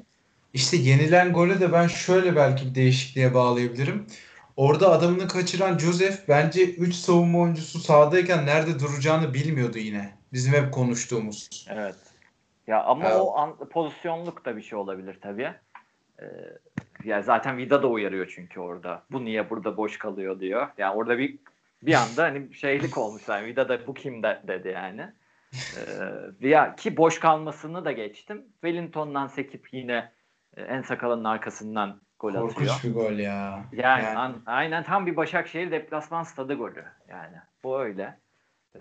[0.55, 4.07] İşte yenilen golü de ben şöyle belki bir değişikliğe bağlayabilirim.
[4.57, 10.11] Orada adamını kaçıran Joseph bence 3 savunma oyuncusu sahadayken nerede duracağını bilmiyordu yine.
[10.33, 11.67] Bizim hep konuştuğumuz.
[11.71, 11.97] Evet.
[12.67, 15.51] Ya ama Ya- o an, pozisyonluk da bir şey olabilir tabii.
[16.21, 16.25] Ee,
[17.05, 19.03] ya zaten Vida da uyarıyor çünkü orada.
[19.11, 20.69] Bu niye burada boş kalıyor diyor.
[20.79, 21.39] Yani orada bir
[21.87, 25.03] bir anda hani şeylik olmuş yani Vida da bu kim de, dedi yani.
[26.43, 28.43] Ee, ya ki boş kalmasını da geçtim.
[28.53, 30.13] Wellington'dan sekip yine
[30.57, 32.49] e, en sakalının arkasından gol atıyor.
[32.49, 33.65] Korkunç bir gol ya.
[33.73, 37.37] Yani, Yani- an- aynen tam bir Başakşehir deplasman stadı golü yani.
[37.65, 38.19] Bu öyle.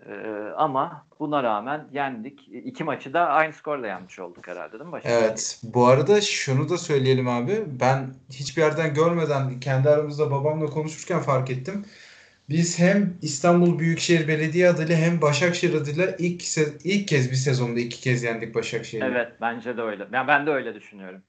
[0.08, 2.48] Ee, ama buna rağmen yendik.
[2.48, 5.24] İki maçı da aynı skorla yenmiş olduk herhalde değil mi Başakşehir?
[5.24, 5.60] Evet.
[5.64, 7.64] Bu arada şunu da söyleyelim abi.
[7.80, 11.86] Ben hiçbir yerden görmeden kendi aramızda babamla konuşurken fark ettim.
[12.50, 17.80] Biz hem İstanbul Büyükşehir Belediye adıyla hem Başakşehir adıyla ilk se- ilk kez bir sezonda
[17.80, 19.06] iki kez yendik Başakşehir'i.
[19.06, 20.08] Evet bence de öyle.
[20.14, 21.22] Yani ben de öyle düşünüyorum.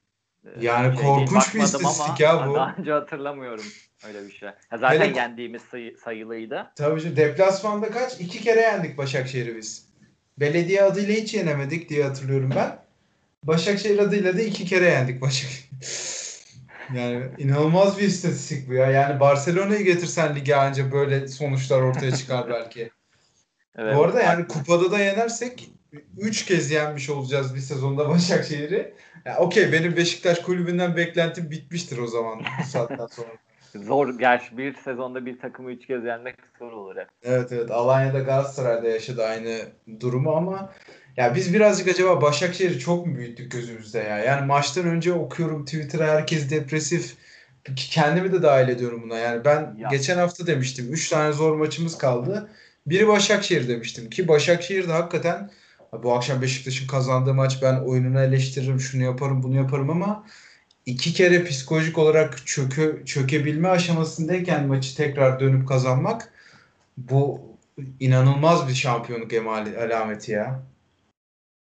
[0.45, 2.53] Ee, Yani şey korkunç değil, bir istatistik ya bu.
[2.55, 3.63] Daha önce hatırlamıyorum
[4.07, 4.49] öyle bir şey.
[4.69, 6.71] Ha, zaten Hele- yendiğimiz sayı, sayılıydı.
[6.75, 8.19] Tabii ki deplasmanda kaç?
[8.19, 9.89] İki kere yendik Başakşehir'i biz.
[10.39, 12.77] Belediye adıyla hiç yenemedik diye hatırlıyorum ben.
[13.43, 15.69] Başakşehir adıyla da iki kere yendik Başakşehir.
[16.93, 18.91] Yani inanılmaz bir istatistik bu ya.
[18.91, 22.91] Yani Barcelona'yı getirsen lige anca böyle sonuçlar ortaya çıkar belki.
[23.77, 25.69] Evet, Bu arada yani kupada da yenersek
[26.17, 28.93] 3 kez yenmiş olacağız bir sezonda Başakşehir'i.
[29.25, 33.29] Ya okey benim Beşiktaş kulübünden beklentim bitmiştir o zaman bu saatten sonra.
[33.83, 34.19] Zor.
[34.19, 37.07] Gerçi bir sezonda bir takımı üç kez yenmek zor olur hep.
[37.23, 39.57] Evet evet Alanya'da Galatasaray'da yaşadı aynı
[39.99, 40.73] durumu ama
[41.17, 44.17] ya biz birazcık acaba Başakşehir'i çok mu büyüttük gözümüzde ya?
[44.17, 47.15] Yani maçtan önce okuyorum Twitter'a herkes depresif.
[47.75, 49.17] Kendimi de dahil ediyorum buna.
[49.17, 49.89] Yani ben Ya.
[49.91, 52.49] geçen hafta demiştim 3 tane zor maçımız kaldı.
[52.87, 55.49] Biri Başakşehir demiştim ki Başakşehir de hakikaten
[56.03, 60.25] bu akşam Beşiktaş'ın kazandığı maç ben oyununu eleştiririm, şunu yaparım, bunu yaparım ama
[60.85, 66.33] iki kere psikolojik olarak çöke, çökebilme aşamasındayken maçı tekrar dönüp kazanmak
[66.97, 67.41] bu
[67.99, 70.59] inanılmaz bir şampiyonluk emali, alameti ya.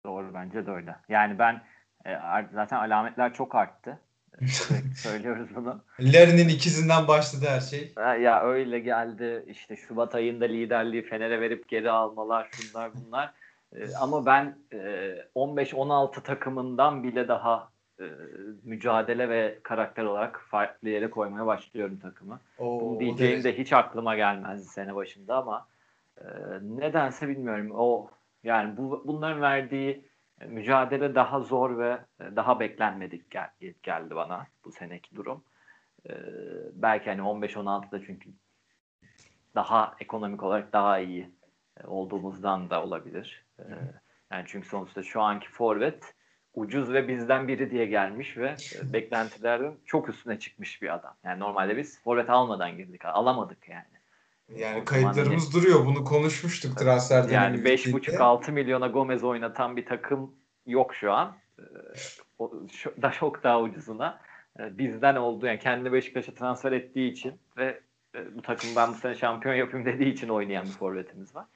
[0.06, 0.96] Doğru bence de öyle.
[1.08, 1.62] Yani ben
[2.06, 2.10] e,
[2.54, 3.98] zaten alametler çok arttı.
[4.42, 5.80] E, söylüyoruz bunu.
[6.00, 7.92] Larin'in ikizinden başladı her şey.
[7.94, 13.32] Ha, Ya öyle geldi işte Şubat ayında liderliği Fener'e verip geri almalar şunlar bunlar.
[13.76, 14.78] E, ama ben e,
[15.34, 17.71] 15-16 takımından bile daha
[18.02, 18.08] e,
[18.64, 22.40] mücadele ve karakter olarak farklı yere koymaya başlıyorum takımı.
[22.58, 25.66] O, Bunu diyeceğim de hiç aklıma gelmezdi sene başında ama
[26.18, 26.24] e,
[26.62, 27.70] nedense bilmiyorum.
[27.74, 28.10] O
[28.44, 30.04] yani bu bunların verdiği
[30.46, 31.98] mücadele daha zor ve
[32.36, 33.50] daha beklenmedik gel,
[33.82, 35.44] geldi bana bu seneki durum.
[36.08, 36.12] E,
[36.74, 38.30] belki hani 15-16'da çünkü
[39.54, 41.30] daha ekonomik olarak daha iyi
[41.80, 43.44] e, olduğumuzdan da olabilir.
[43.58, 43.64] E,
[44.30, 46.14] Yani çünkü sonuçta şu anki forvet
[46.54, 51.14] ucuz ve bizden biri diye gelmiş ve e, beklentilerin çok üstüne çıkmış bir adam.
[51.24, 53.04] Yani normalde biz forvet almadan girdik.
[53.04, 53.84] Alamadık yani.
[54.56, 55.86] Yani O kayıtlarımız zaman duruyor.
[55.86, 57.98] Bunu konuşmuştuk transfer Yani bittiğinde.
[57.98, 60.34] 5,5-6 milyona Gomez oynatan bir takım
[60.66, 61.36] yok şu an.
[62.38, 64.20] O, şu, da çok daha ucuzuna.
[64.58, 67.80] Ee, bizden oldu yani kendi Beşiktaş'a transfer ettiği için ve
[68.14, 71.46] e, bu takım ben bu sene şampiyon yapayım dediği için oynayan bir forvetimiz var.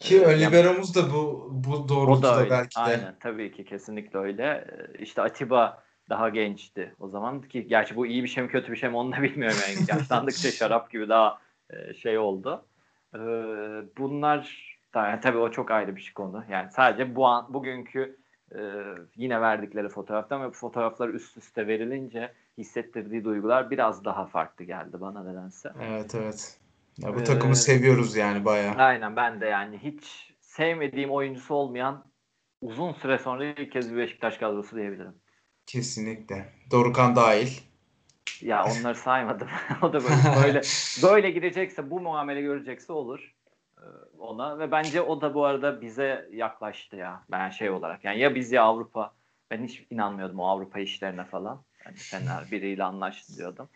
[0.00, 2.50] Ki Ee, ön liberomuz da bu bu o doğrultuda da öyle.
[2.50, 2.80] belki de.
[2.80, 4.44] Aynen tabii ki kesinlikle öyle.
[4.44, 8.72] Ee, İşte Atiba daha gençti o zaman ki gerçi bu iyi bir şey mi kötü
[8.72, 11.38] bir şey mi onu da bilmiyorum yani yaşlandıkça şarap gibi daha
[11.70, 12.64] e, şey oldu.
[13.14, 13.18] Ee,
[13.98, 16.44] bunlar yani tabii o çok ayrı bir şey konu.
[16.50, 18.16] Yani sadece bu an bugünkü
[18.54, 18.60] e,
[19.16, 25.00] yine verdikleri fotoğraftan ve bu fotoğraflar üst üste verilince hissettirdiği duygular biraz daha farklı geldi
[25.00, 25.72] bana nedense.
[25.82, 26.58] Evet evet.
[26.98, 28.74] Ya bu Ee, takımı seviyoruz yani bayağı.
[28.74, 32.04] Aynen ben de yani hiç sevmediğim oyuncusu olmayan
[32.60, 35.14] uzun süre sonra ilk kez bir Beşiktaş kadrosu diyebilirim.
[35.66, 36.52] Kesinlikle.
[36.70, 37.48] Dorukan dahil.
[38.42, 39.48] Ya onları saymadım.
[39.82, 40.60] o da böyle böyle
[41.02, 43.34] böyle gidecekse bu muamele görecekse olur
[43.78, 43.84] e,
[44.18, 47.24] ona ve bence o da bu arada bize yaklaştı ya.
[47.30, 49.14] Ben şey olarak yani ya biz ya Avrupa.
[49.50, 51.64] Ben hiç inanmıyordum o Avrupa işlerine falan.
[51.86, 53.68] Yani Fener biriyle anlaştı diyordum.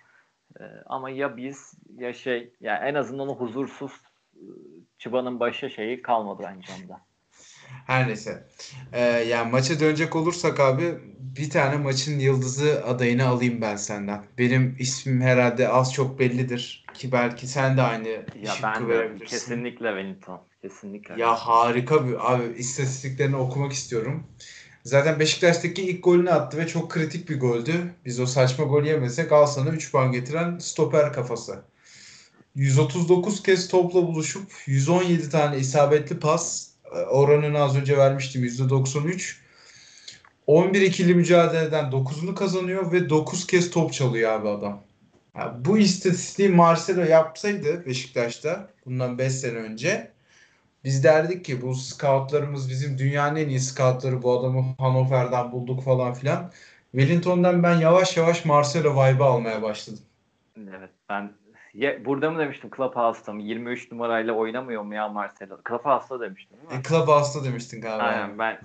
[0.61, 3.93] E, ama ya biz ya şey ya en azından o huzursuz
[4.35, 4.45] e,
[4.99, 7.09] çıbanın başı şeyi kalmadı bence onda.
[7.87, 8.49] Her neyse.
[8.93, 14.25] Ee, yani maça dönecek olursak abi bir tane maçın yıldızı adayını alayım ben senden.
[14.39, 16.85] Benim ismim herhalde az çok bellidir.
[16.95, 18.25] Ki belki sen de aynı Ya
[18.63, 19.27] ben de verebilirsin.
[19.27, 20.41] kesinlikle Wellington.
[20.63, 21.21] Kesinlikle.
[21.21, 24.27] Ya harika bir abi istatistiklerini okumak istiyorum.
[24.89, 27.73] Zaten Beşiktaş'taki ilk golünü attı ve çok kritik bir goldü.
[28.05, 31.63] Biz o saçma gol yemesek al sana 3 puan getiren stoper kafası.
[32.55, 36.69] 139 kez topla buluşup 117 tane isabetli pas.
[37.11, 39.37] Oranını az önce vermiştim %93.
[40.47, 44.83] 11 ikili mücadeleden 9'unu kazanıyor ve 9 kez top çalıyor abi adam.
[45.37, 50.13] Ya bu istatistiği Marcelo yapsaydı Beşiktaş'ta bundan 5 sene önce
[50.85, 56.15] biz derdik ki bu scoutlarımız bizim dünyanın en iyi scoutları bu adamı Hannover'den bulduk falan
[56.15, 56.51] filan.
[56.93, 60.03] Wellington'dan ben yavaş yavaş Marcelo vibe'ı almaya başladım.
[60.57, 61.33] Evet ben
[61.75, 65.59] ya, burada mı demiştim Clubhouse'da mı 23 numarayla oynamıyor mu ya Marcelo?
[65.69, 66.79] Clubhouse'da demiştim değil mi?
[66.79, 68.03] E, Clubhouse'da demiştin galiba.
[68.03, 68.59] Aynen ben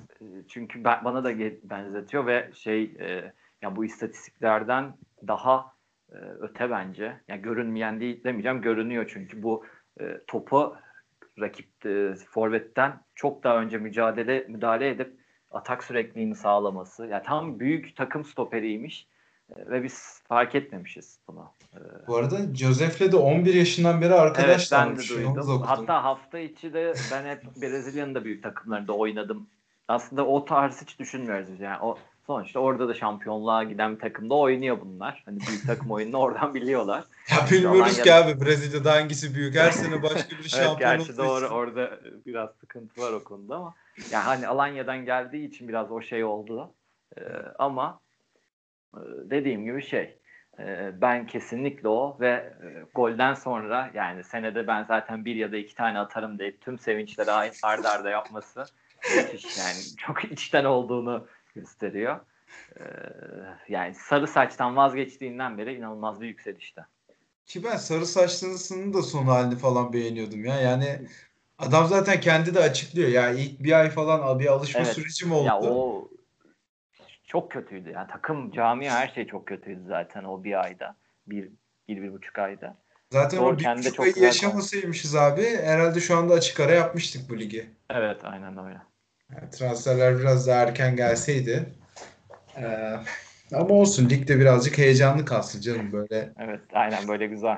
[0.47, 4.97] çünkü ben, bana da benzetiyor ve şey e, ya bu istatistiklerden
[5.27, 5.73] daha
[6.11, 7.19] e, öte bence.
[7.27, 9.65] Yani görünmeyen değil demeyeceğim görünüyor çünkü bu
[9.99, 10.75] e, topu
[11.39, 15.17] rakip e, forvetten çok daha önce mücadele müdahale edip
[15.51, 17.05] atak sürekliliğini sağlaması.
[17.05, 19.07] Yani tam büyük takım stoperiymiş
[19.55, 21.51] e, ve biz fark etmemişiz bunu.
[21.73, 24.13] E, Bu arada Josef'le de 11 yaşından beri
[24.45, 25.61] Evet ben de da duydum.
[25.65, 29.47] Hatta hafta içi de ben hep Brezilya'nın da büyük takımlarında oynadım.
[29.87, 31.77] Aslında o tarz hiç düşünmüyoruz yani.
[31.81, 35.23] O sonuçta orada da şampiyonluğa giden bir takımda oynuyor bunlar.
[35.25, 37.03] Hani büyük takım oyununu oradan biliyorlar.
[37.31, 39.55] Ya bilmiyoruz ki abi Brezilya'da hangisi büyük.
[39.55, 41.55] Her sene başka bir evet şampiyon gerçi doğru için.
[41.55, 43.73] orada biraz sıkıntı var o konuda ama
[44.11, 46.73] yani hani Alanya'dan geldiği için biraz o şey oldu.
[47.17, 47.21] Ee,
[47.59, 47.99] ama
[48.93, 50.17] e, dediğim gibi şey
[50.59, 55.57] e, ben kesinlikle o ve e, golden sonra yani senede ben zaten bir ya da
[55.57, 57.31] iki tane atarım deyip tüm sevinçleri
[57.63, 58.65] arda arda yapması
[59.17, 62.19] müthiş yani çok içten olduğunu gösteriyor.
[62.79, 62.83] Ee,
[63.69, 66.85] yani sarı saçtan vazgeçtiğinden beri inanılmaz bir yükselişte.
[67.45, 70.61] Ki ben sarı saçlısının da son halini falan beğeniyordum ya.
[70.61, 71.07] Yani
[71.57, 73.09] adam zaten kendi de açıklıyor.
[73.09, 74.93] Ya ilk bir ay falan bir alışma Evet.
[74.93, 75.45] sürecim oldu.
[75.45, 76.09] Ya o
[77.27, 77.89] çok kötüydü.
[77.89, 80.95] Yani takım, camia her şey çok kötüydü zaten o bir ayda.
[81.27, 81.49] Bir,
[81.87, 82.77] bir, bir buçuk ayda.
[83.11, 86.71] Zaten Doğru, o bir kendi buçuk ayı güzel yaşamasaymışız abi herhalde şu anda açık ara
[86.71, 87.69] yapmıştık bu ligi.
[87.89, 88.81] Evet aynen öyle.
[89.35, 91.73] Yani transferler biraz daha erken gelseydi.
[92.57, 92.95] Ee,
[93.53, 96.33] ama olsun ligde birazcık heyecanlı kalsın canım böyle.
[96.39, 97.57] Evet aynen böyle güzel.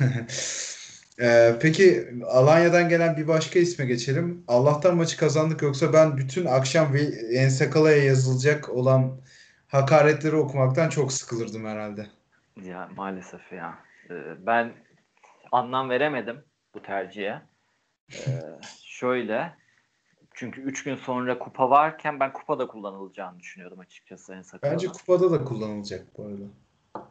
[1.22, 4.44] Ee, peki Alanya'dan gelen bir başka isme geçelim.
[4.48, 7.00] Allah'tan maçı kazandık yoksa ben bütün akşam ve
[7.34, 9.20] Ensakala'ya yazılacak olan
[9.68, 12.06] hakaretleri okumaktan çok sıkılırdım herhalde.
[12.62, 13.78] Ya maalesef ya.
[14.10, 14.72] Ee, ben
[15.52, 16.44] anlam veremedim
[16.74, 17.42] bu tercihe.
[18.12, 18.30] Ee,
[18.84, 19.52] şöyle
[20.40, 24.70] çünkü 3 gün sonra kupa varken ben kupada kullanılacağını düşünüyordum açıkçası en sakın.
[24.70, 26.42] Bence kupada da kullanılacak bu arada.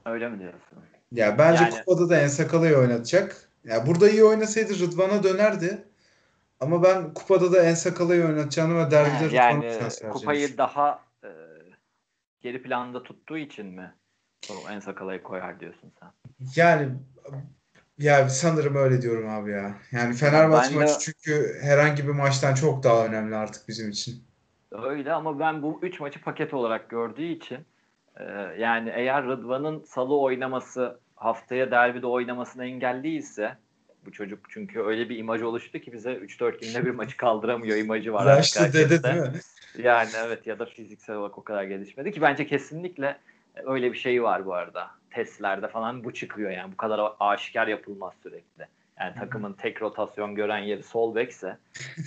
[0.06, 0.78] Öyle mi diyorsun?
[1.12, 3.50] Ya bence Yani- kupada da Ensakala'yı oynatacak.
[3.64, 5.84] Ya burada iyi oynasaydı Rıdvan'a dönerdi.
[6.60, 11.30] Ama ben kupada da Ensakala'yı oynatacağını ve derbide yani transfer kupayı daha e,
[12.42, 13.94] geri planda tuttuğu için mi
[14.52, 16.10] o en sakalayı koyar diyorsun sen?
[16.56, 16.92] Yani
[18.00, 19.76] ya sanırım öyle diyorum abi ya.
[19.92, 24.24] Yani Fenerbahçe Ben de- maçı çünkü herhangi bir maçtan çok daha önemli artık bizim için.
[24.72, 27.58] öyle ama ben bu üç maçı paket olarak gördüğü için
[28.20, 28.24] e,
[28.60, 33.58] yani eğer Rıdvan'ın salı oynaması haftaya derbide oynamasını engelliyse
[34.06, 38.14] bu çocuk çünkü öyle bir imaj oluştu ki bize 3-4 günde bir maçı kaldıramıyor imajı
[38.14, 38.38] var.
[38.38, 39.32] Yaşlı dede değil mi?
[39.78, 43.18] Yani evet ya da fiziksel olarak o kadar gelişmedi ki bence kesinlikle
[43.66, 44.99] öyle bir şey var bu arada.
[45.12, 48.68] Testlerde falan bu çıkıyor yani bu kadar aşikar yapılmaz sürekli.
[49.00, 51.58] Yani takımın tek rotasyon gören yeri sol bekse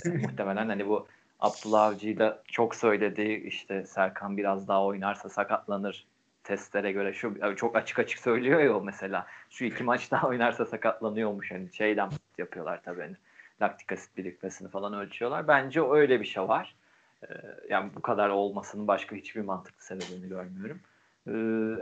[0.07, 1.07] e, muhtemelen hani bu
[1.41, 6.07] Abdullah Avcı'yı da çok söylediği işte Serkan biraz daha oynarsa sakatlanır
[6.45, 10.67] testlere göre şu çok açık açık söylüyor ya o mesela şu iki maç daha oynarsa
[10.67, 13.17] sakatlanıyormuş hani şeyden yapıyorlar tabii hani
[13.63, 15.49] laktik asit birikmesini falan ölçüyorlar.
[15.49, 16.75] Bence öyle bir şey var.
[17.23, 17.35] Ee,
[17.69, 20.81] yani bu kadar olmasının başka hiçbir mantıklı sebebini görmüyorum.
[21.29, 21.33] Ee,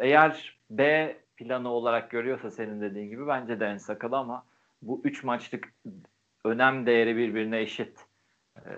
[0.00, 4.44] eğer B planı olarak görüyorsa senin dediğin gibi bence de en sakalı ama
[4.83, 5.72] bu üç maçlık
[6.44, 7.98] önem değeri birbirine eşit
[8.57, 8.70] e,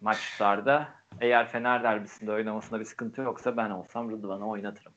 [0.00, 0.88] maçlarda
[1.20, 4.92] eğer Fener derbisinde oynamasında bir sıkıntı yoksa ben olsam Rıdvan'ı oynatırım.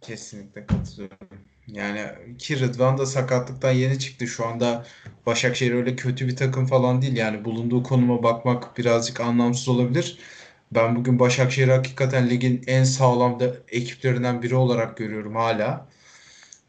[0.00, 1.18] Kesinlikle katılıyorum.
[1.66, 2.00] Yani
[2.38, 4.26] ki Rıdvan da sakatlıktan yeni çıktı.
[4.26, 4.84] Şu anda
[5.26, 7.16] Başakşehir öyle kötü bir takım falan değil.
[7.16, 10.18] Yani bulunduğu konuma bakmak birazcık anlamsız olabilir.
[10.72, 15.86] Ben bugün Başakşehir hakikaten ligin en sağlam da ekiplerinden biri olarak görüyorum hala.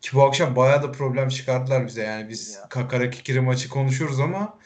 [0.02, 2.04] Ki bu akşam bayağı da problem çıkardılar bize.
[2.04, 2.70] Yani biz Ya.
[2.70, 4.58] kakara kikiri maçı konuşuyoruz ama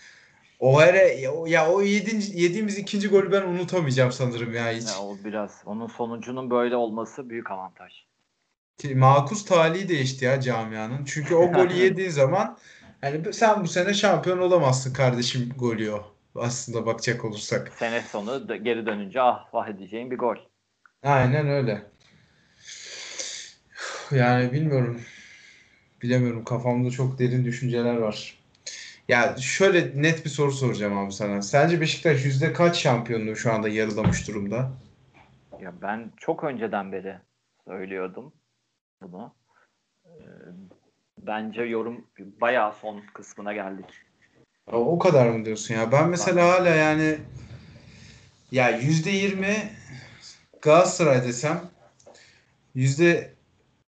[0.59, 1.01] o ara
[1.47, 4.87] ya, o- yedinci- yediğimiz ikinci golü ben unutamayacağım sanırım ya hiç.
[4.87, 7.93] Ya o biraz onun sonucunun böyle olması büyük avantaj.
[8.93, 11.05] Makus talihi değişti ya camianın.
[11.05, 12.57] Çünkü o golü yediğin zaman
[13.01, 16.14] hani sen bu sene şampiyon olamazsın kardeşim golü o.
[16.35, 17.71] Aslında bakacak olursak.
[17.75, 20.35] Sene sonu geri dönünce ah vah edeceğin bir gol.
[21.03, 21.83] Aynen öyle.
[24.11, 25.01] Yani bilmiyorum.
[26.01, 26.43] Bilemiyorum.
[26.43, 28.39] Kafamda çok derin düşünceler var.
[29.07, 31.41] Ya şöyle net bir soru soracağım abi sana.
[31.41, 34.71] Sence Beşiktaş yüzde kaç şampiyonluğu şu anda yarılamış durumda?
[35.61, 37.17] Ya ben çok önceden beri
[37.67, 38.33] söylüyordum
[39.01, 39.35] bunu.
[40.05, 40.21] Ee,
[41.17, 44.04] bence yorum bayağı son kısmına geldik.
[44.71, 45.91] O o kadar mı diyorsun ya?
[45.91, 47.17] Ben mesela hala yani
[48.51, 49.55] ya yüzde yirmi
[50.61, 51.61] Galatasaray desem
[52.75, 53.33] yüzde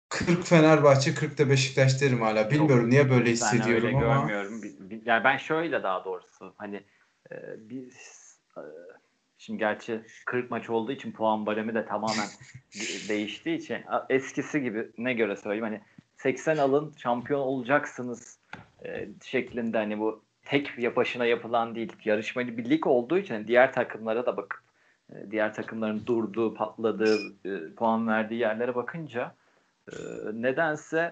[0.09, 2.51] 40 Fenerbahçe 40 da Beşiktaş derim hala.
[2.51, 4.61] Bilmiyorum niye böyle hissediyorum ama görmüyorum.
[5.05, 6.83] Yani ben şöyle daha doğrusu hani
[7.31, 7.95] e, biz
[8.57, 8.61] e,
[9.37, 12.27] şimdi gerçi 40 maç olduğu için puan baremi de tamamen
[12.75, 13.77] de- değiştiği için
[14.09, 15.81] eskisi gibi ne göre söyleyeyim hani
[16.17, 18.39] 80 alın şampiyon olacaksınız
[18.85, 23.73] e, şeklinde hani bu tek ya başına yapılan değil yarışmacı bir lig olduğu için diğer
[23.73, 24.61] takımlara da bakıp
[25.11, 29.35] e, diğer takımların durduğu, patladığı, e, puan verdiği yerlere bakınca
[29.91, 29.95] e,
[30.33, 31.11] nedense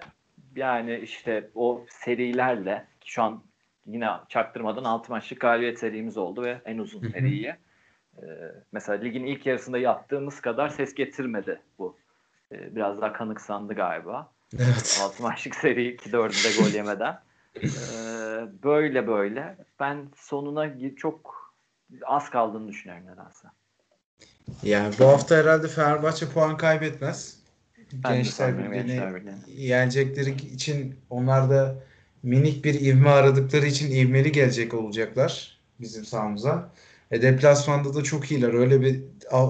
[0.55, 3.43] yani işte o serilerle şu an
[3.85, 7.01] yine çaktırmadan 6 maçlık galibiyet serimiz oldu ve en uzun.
[8.17, 8.25] Ee,
[8.71, 11.97] mesela ligin ilk yarısında yaptığımız kadar ses getirmedi bu.
[12.51, 14.31] Biraz daha kanıksandı galiba.
[14.53, 14.99] evet.
[15.03, 17.19] 6 maçlık seri ki 4'ünde gol yemeden.
[17.63, 19.57] Ee, böyle böyle.
[19.79, 21.35] Ben sonuna çok
[22.05, 23.47] az kaldığını düşünüyorum nedense.
[24.63, 27.39] Yani bu hafta herhalde Fenerbahçe puan kaybetmez.
[27.93, 29.01] Ben Gençler Birliği'ni
[29.47, 31.75] yenecekleri için onlar da
[32.23, 36.71] minik bir ivme aradıkları için ivmeli gelecek olacaklar bizim sahamıza.
[37.11, 38.53] E, deplasmanda da çok iyiler.
[38.53, 39.03] Öyle bir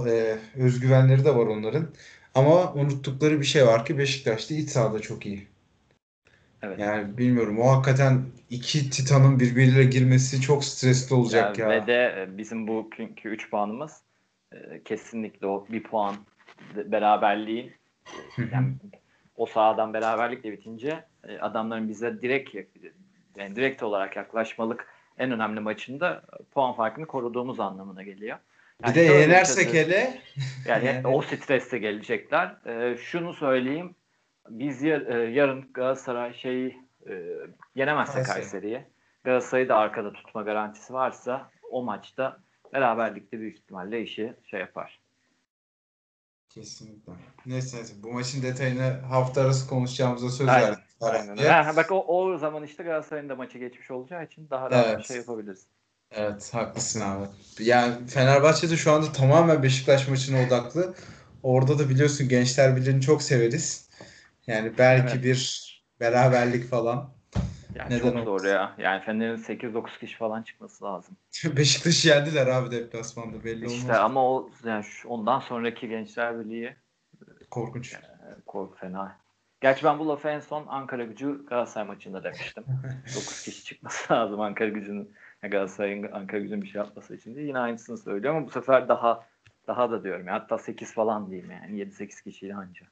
[0.07, 1.87] e, özgüvenleri de var onların.
[2.35, 5.47] Ama unuttukları bir şey var ki Beşiktaş da iç sahada çok iyi.
[6.65, 6.79] Evet.
[6.79, 7.59] Yani bilmiyorum.
[7.59, 11.81] O hakikaten iki titanın birbiriyle girmesi çok stresli olacak Yani ya.
[11.81, 14.01] Ve de e, bizim bu günkü 3 puanımız
[14.53, 16.15] e, kesinlikle o bir puan
[16.75, 17.71] de- beraberliğin
[18.35, 18.41] hı.
[18.53, 18.73] yani
[19.35, 22.55] o sahadan beraberlikle bitince e, adamların bize direkt
[23.37, 26.23] yani direkt olarak yaklaşmalık en önemli maçında
[26.53, 28.37] puan farkını koruduğumuz anlamına geliyor.
[28.81, 30.19] Bir Yani de şöyle yenersek hele
[30.67, 32.55] yani Yani- o streste gelecekler.
[32.67, 33.95] Ee, şunu söyleyeyim.
[34.49, 36.77] Biz yar- e, yarın Galatasaray şeyi
[37.09, 37.23] e,
[37.75, 38.33] yenemezse Kayseri.
[38.33, 38.85] Kayseri'yi
[39.23, 42.39] Galatasaray'ı da arkada tutma garantisi varsa o maçta
[42.73, 44.99] beraberlikte büyük ihtimalle işi şey yapar.
[46.49, 47.13] Kesinlikle.
[47.45, 47.93] Neyse neyse.
[48.03, 50.83] Bu maçın detayını hafta arası konuşacağımıza söz Aynen, verdik.
[51.01, 51.63] Aynen.
[51.63, 54.93] Ha, bak o, o zaman işte Galatasaray'ın da maçı geçmiş olacağı için daha rahat bir
[54.93, 55.07] Evet.
[55.07, 55.67] şey yapabiliriz.
[56.11, 57.25] Evet haklısın abi.
[57.59, 60.95] Yani Fenerbahçe de şu anda tamamen Beşiktaş maçına odaklı.
[61.43, 63.84] Orada da biliyorsun Gençler Birliği'ni çok severiz.
[64.47, 65.23] Yani belki Evet.
[65.23, 67.09] bir beraberlik falan.
[67.75, 68.25] Yani Neden çok olmasın?
[68.25, 68.75] zor ya.
[68.77, 71.17] Yani Fener'in 8-9 kişi falan çıkması lazım.
[71.57, 73.99] Beşiktaş'ı yendiler abi deplasmanda belli İşte olmaz.
[73.99, 76.75] ama o yani şu- ondan sonraki Gençler Birliği
[77.51, 77.93] Korkunç.
[77.93, 77.97] e,
[78.45, 79.17] korku fena.
[79.61, 82.63] Gerçi ben bu lafı en son Ankara Gücü Galatasaray maçında demiştim.
[83.15, 85.13] 9 kişi çıkması lazım Ankara Gücü'nün.
[85.41, 87.47] Galatasaray'ın Ankara gücünün bir şey yapması için değil.
[87.47, 89.25] Yine aynısını söylüyor ama bu sefer daha
[89.67, 90.27] daha da diyorum.
[90.27, 91.79] Yani hatta 8 falan diyeyim yani.
[91.79, 92.85] 7-8 kişiyle anca.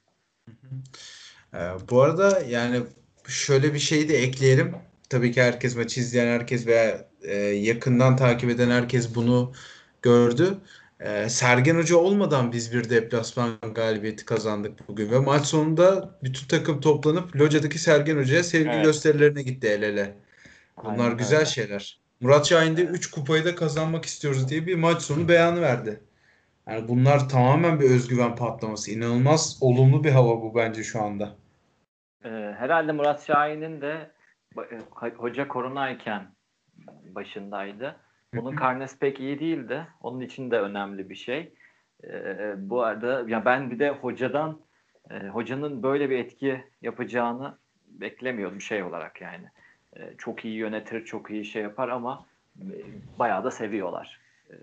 [1.53, 1.57] Ee,
[1.89, 2.81] bu arada yani
[3.27, 4.75] şöyle bir şey de ekleyelim.
[5.09, 9.53] Tabii ki herkes maçı izleyen herkes veya e, yakından takip eden herkes bunu
[10.01, 10.57] gördü.
[10.99, 16.81] E, Sergen Hoca olmadan biz bir deplasman galibiyeti kazandık bugün ve maç sonunda bütün takım
[16.81, 18.85] toplanıp locadaki Sergen Hoca'ya sevgi Evet.
[18.85, 20.15] gösterilerine gitti el ele.
[20.83, 21.49] Bunlar Aynen güzel öyle.
[21.49, 21.99] şeyler.
[22.21, 26.01] Murat Şahin de 3 kupayı da kazanmak istiyoruz diye bir maç sonu beyanı verdi.
[26.67, 28.91] Yani bunlar tamamen bir özgüven patlaması.
[28.91, 31.42] İnanılmaz olumlu bir hava bu bence şu anda.
[32.25, 34.11] Ee, herhalde Murat Şahin'in de
[34.57, 36.27] e, hoca koronayken
[37.15, 37.95] başındaydı.
[38.33, 39.87] Bunun karnesi pek iyi değildi.
[40.01, 41.53] Onun için de önemli bir şey.
[42.03, 44.59] Ee, bu arada ya ben bir de hocadan
[45.11, 47.57] e, hocanın böyle bir etki yapacağını
[47.87, 49.45] beklemiyordum şey olarak yani.
[49.95, 52.25] E, çok iyi yönetir, çok iyi şey yapar ama
[52.57, 52.75] e,
[53.19, 54.19] bayağı da seviyorlar.
[54.49, 54.55] E,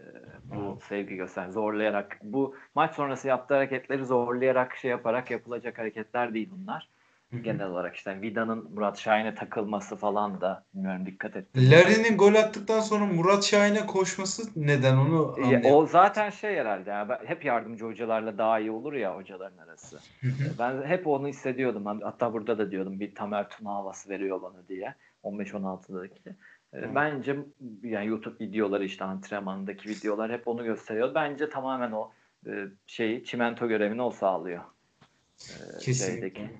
[0.45, 6.49] bu sevgi göster, zorlayarak bu maç sonrası yaptığı hareketleri zorlayarak şey yaparak yapılacak hareketler değil
[6.53, 6.89] bunlar
[7.43, 11.47] genel olarak işte Vida'nın Murat Şahin'e takılması falan da bilmiyorum dikkat et.
[11.57, 15.73] Larin'in gol attıktan sonra Murat Şahin'e koşması neden onu Ya, anlayamadım.
[15.73, 20.01] o zaten şey herhalde ya, ben- hep yardımcı hocalarla daha iyi olur ya hocaların arası.
[20.59, 21.87] Ben hep onu hissediyordum.
[22.03, 24.95] Hatta burada da diyordum bir Tamer Tuna havası veriyor bana diye.
[25.25, 26.21] 15-16'daki.
[26.75, 26.95] Ee.
[26.95, 27.37] Bence
[27.83, 31.15] yani YouTube videoları işte antrenmandaki videolar hep onu gösteriyor.
[31.15, 32.11] Bence tamamen o
[32.47, 32.51] e,
[32.87, 34.63] şeyi çimento görevini o sağlıyor.
[35.41, 36.21] Ee, Kesinlikle.
[36.21, 36.51] şeydeki.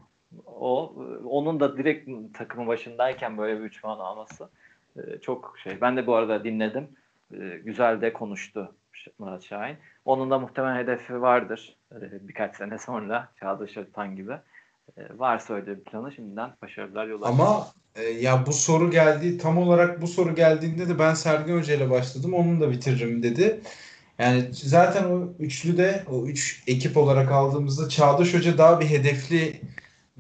[0.47, 4.49] O onun da direkt takımın başındayken böyle bir 3 puan alması
[4.97, 5.81] e, çok şey.
[5.81, 6.89] Ben de bu arada dinledim.
[7.33, 8.75] E, Güzel de konuştu
[9.19, 9.77] Murat Şahin.
[10.05, 11.77] Onun da muhtemelen hedefi vardır.
[12.21, 14.33] Birkaç sene sonra Çağdaş Atan gibi.
[14.97, 17.27] E, Varsa öyle bir planı şimdiden başarılar yola.
[17.27, 21.75] Ama e, ya bu soru geldi tam olarak bu soru geldiğinde de ben Sergen Hoca
[21.75, 22.35] ile başladım.
[22.35, 23.61] Onun da bitiririm dedi.
[24.19, 29.61] Yani zaten o üçlüde o üç ekip olarak aldığımızda Çağdaş Hoca daha bir hedefli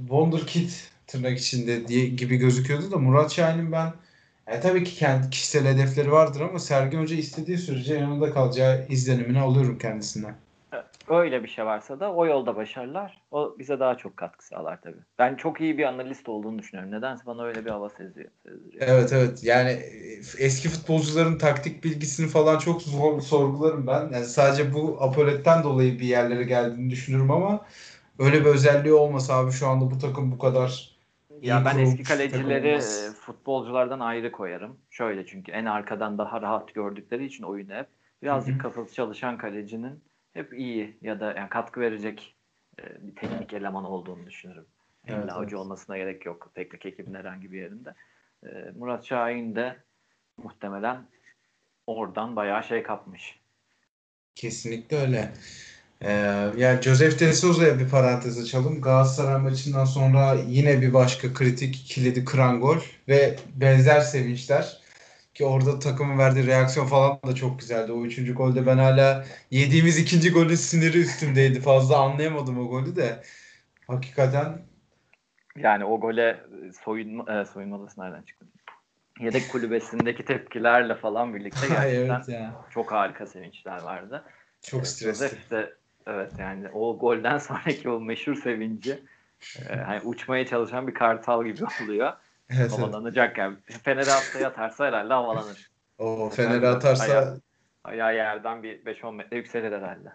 [0.00, 0.70] Wonderkid
[1.06, 3.92] tırnak içinde diye gibi gözüküyordu da Murat Şahin'in ben
[4.46, 9.40] e, tabii ki kendi kişisel hedefleri vardır ama Sergen Hoca istediği sürece yanında kalacağı izlenimini
[9.40, 10.34] alıyorum kendisinden.
[11.08, 13.22] Öyle bir şey varsa da o yolda başarılar.
[13.30, 15.00] O bize daha çok katkı sağlar tabii.
[15.18, 16.92] Ben çok iyi bir analist olduğunu düşünüyorum.
[16.92, 18.30] Nedense bana öyle bir hava seziyor.
[18.46, 18.88] sezdiriyor.
[18.88, 24.10] Evet evet yani e, eski futbolcuların taktik bilgisini falan çok zor, sorgularım ben.
[24.12, 27.66] Yani sadece bu apoletten dolayı bir yerlere geldiğini düşünürüm ama
[28.20, 30.96] öyle bir özelliği olmasa abi şu anda bu takım bu kadar
[31.42, 34.78] Ya ben eski kalecileri e, futbolculardan ayrı koyarım.
[34.90, 37.86] Şöyle çünkü en arkadan daha rahat gördükleri için oyunu hep.
[38.22, 38.62] Birazcık Hı hı.
[38.62, 42.34] kafası çalışan kalecinin hep iyi ya da yani katkı verecek
[42.80, 44.66] e, bir teknik eleman olduğunu düşünürüm.
[45.06, 45.46] Evet, İlla evet.
[45.46, 47.94] hoca olmasına gerek yok teknik ekibin herhangi bir yerinde.
[48.46, 48.48] E,
[48.78, 49.76] Murat Şahin de
[50.36, 51.06] muhtemelen
[51.86, 53.40] oradan bayağı şey kapmış.
[54.34, 55.32] Kesinlikle öyle.
[56.04, 56.10] Ee,
[56.56, 58.80] yani Joseph De Souza'ya bir parantez açalım.
[58.80, 62.78] Galatasaray maçından sonra yine bir başka kritik kilidi kıran gol
[63.08, 64.80] ve benzer sevinçler.
[65.34, 67.92] Ki orada takımın verdiği reaksiyon falan da çok güzeldi.
[67.92, 71.60] O üçüncü golde ben hala yediğimiz ikinci golün siniri üstümdeydi.
[71.60, 73.22] Fazla anlayamadım o golü de.
[73.86, 74.58] Hakikaten
[75.56, 76.22] Yani o gole
[76.68, 78.46] e, soyunma, e, soyunma odası nereden çıktı?
[79.20, 82.54] Yedek kulübesindeki tepkilerle falan birlikte gerçekten evet ya.
[82.70, 84.24] çok harika sevinçler vardı.
[84.62, 85.28] Çok Ee, stresli.
[85.28, 89.02] Joseph de evet yani o golden sonraki o meşhur sevinci
[89.70, 92.12] e, hani uçmaya çalışan bir kartal gibi oluyor.
[92.58, 92.72] Evet.
[92.72, 93.56] Havalanacak yani.
[93.82, 95.70] Fener'e haftaya atarsa herhalde havalanır.
[95.98, 97.36] O Fener'e atarsa
[97.84, 100.12] Ayağı yerden bir 5-10 metre yükselir herhalde.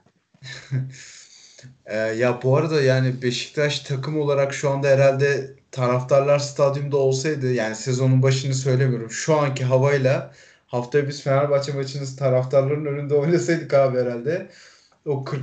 [1.86, 7.76] Ee, ya bu arada yani Beşiktaş takım olarak şu anda herhalde taraftarlar stadyumda olsaydı yani
[7.76, 9.12] sezonun başını söylemiyorum.
[9.12, 10.34] Şu anki havayla
[10.68, 14.50] haftaya biz Fenerbahçe maçını taraftarların önünde oynasaydık abi herhalde
[15.06, 15.42] o 40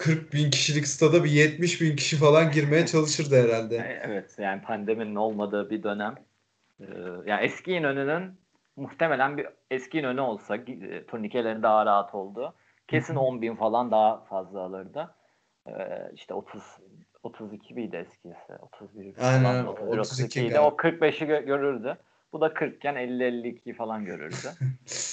[0.00, 4.00] 40 bin kişilik stada bir 70 bin kişi falan girmeye çalışırdı herhalde.
[4.02, 6.14] Evet yani pandeminin olmadığı bir dönem.
[6.80, 6.84] Ee,
[7.26, 8.32] yani eski İnönü'nün
[8.76, 12.54] muhtemelen bir eski İnönü olsa e, turnikelerin daha rahat oldu.
[12.88, 13.22] Kesin Hı hı.
[13.22, 15.14] 10 bin falan daha fazla alırdı.
[15.66, 15.72] Ee,
[16.14, 16.62] işte 30
[17.22, 18.52] 32 miydi eskisi?
[18.60, 20.60] 31 Aynen, falan, 31 32 32 idi.
[20.60, 21.96] O 45'i gö- görürdü.
[22.32, 24.50] Bu da 40 iken 50 52 falan görürdü.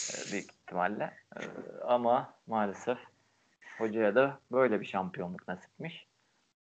[0.08, 1.14] Ee, büyük ihtimalle.
[1.38, 1.42] Ee,
[1.88, 2.98] ama maalesef
[3.78, 6.08] hocaya da böyle bir şampiyonluk nasipmiş.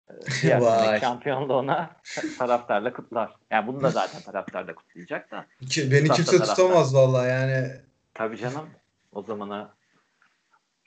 [0.09, 0.99] Ee, Diğer Vay.
[0.99, 1.95] şampiyonluğuna
[2.37, 3.35] taraftarla kutlar.
[3.51, 5.45] Yani bunu da zaten taraftar da kutlayacak da.
[5.69, 6.55] Ki- Beni kimse taraftar.
[6.55, 7.71] tutamaz vallahi yani.
[8.13, 8.69] Tabii canım
[9.11, 9.75] o zamana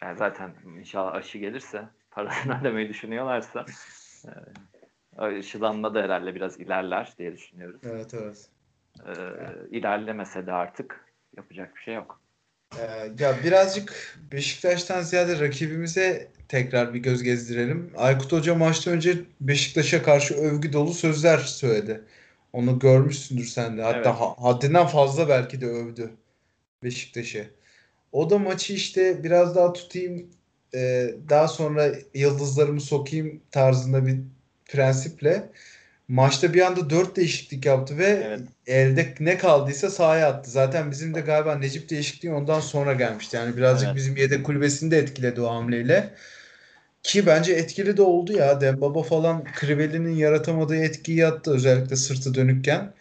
[0.03, 3.65] yani zaten inşallah aşı gelirse parasını ödemeyi düşünüyorlarsa
[4.27, 4.31] e,
[5.21, 7.81] aşılanma da herhalde biraz ilerler diye düşünüyoruz.
[7.85, 8.51] Evet evet.
[9.07, 9.13] E,
[9.71, 11.05] ilerlemese de artık
[11.37, 12.21] yapacak bir şey yok.
[12.77, 17.93] Ee, ya birazcık Beşiktaş'tan ziyade rakibimize tekrar bir göz gezdirelim.
[17.97, 22.01] Aykut Hoca maçtan önce Beşiktaş'a karşı övgü dolu sözler söyledi.
[22.53, 23.83] Onu görmüşsündür sen de.
[23.83, 24.07] Hatta Evet.
[24.07, 26.11] ha- haddinden fazla belki de övdü
[26.85, 27.51] Beşiktaş'ı.
[28.13, 30.31] O da maçı işte biraz daha tutayım,
[30.75, 34.19] e, daha sonra yıldızlarımı sokayım tarzında bir
[34.67, 35.51] prensiple
[36.09, 38.41] maçta bir anda dört değişiklik yaptı ve Evet.
[38.67, 40.51] elde ne kaldıysa sahaya attı.
[40.51, 43.37] Zaten bizim de galiba Necip değişikliği ondan sonra gelmişti.
[43.37, 43.97] Yani birazcık Evet.
[43.97, 46.15] bizim yedek kulübesini de etkiledi o hamleyle.
[47.03, 48.61] Ki bence etkili de oldu ya.
[48.61, 52.93] Dembaba falan Kriveli'nin yaratamadığı etkiyi yattı özellikle sırtı dönükken.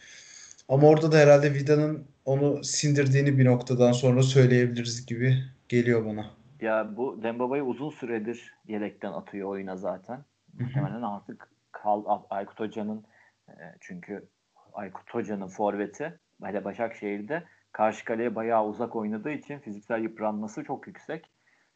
[0.69, 6.25] Ama orada da herhalde Vida'nın onu sindirdiğini bir noktadan sonra söyleyebiliriz gibi geliyor bana.
[6.61, 10.25] Ya bu Dembaba'yı uzun süredir yedekten atıyor oyuna zaten.
[10.59, 11.47] Muhtemelen artık
[11.83, 13.05] kal Aykut Hoca'nın
[13.49, 14.27] e, çünkü
[14.73, 21.31] Aykut Hoca'nın forveti hele Başakşehir'de karşı kaleye bayağı uzak oynadığı için fiziksel yıpranması çok yüksek.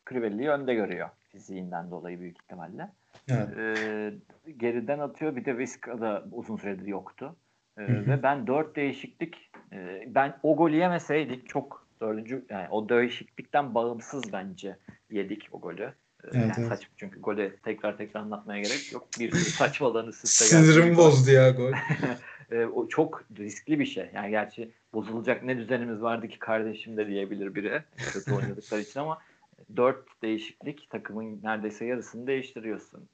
[0.09, 2.89] Crivelli'yi önde görüyor fiziğinden dolayı büyük ihtimalle.
[3.29, 3.57] Evet.
[3.57, 4.13] Ee,
[4.57, 5.35] geriden atıyor.
[5.35, 7.35] Bir de Viska da uzun süredir yoktu.
[7.77, 8.07] Ee, Hı hı.
[8.07, 14.33] ve ben dört değişiklik e, ben o golü yemeseydik çok dördüncü yani o değişiklikten bağımsız
[14.33, 14.77] bence
[15.11, 15.93] yedik o golü.
[16.23, 16.67] Ee, Evet, yani evet.
[16.67, 19.07] saçma çünkü golü tekrar tekrar anlatmaya gerek yok.
[19.19, 20.45] Bir saçmalığın üst üste
[20.89, 20.97] gol.
[20.97, 21.71] bozdu ya gol.
[22.51, 24.09] Ee, o çok riskli bir şey.
[24.13, 27.83] Yani gerçi bozulacak ne düzenimiz vardı ki kardeşim de diyebilir biri.
[27.97, 29.17] Kötü oynadıkları için ama
[29.77, 33.09] dört değişiklik takımın neredeyse yarısını değiştiriyorsun.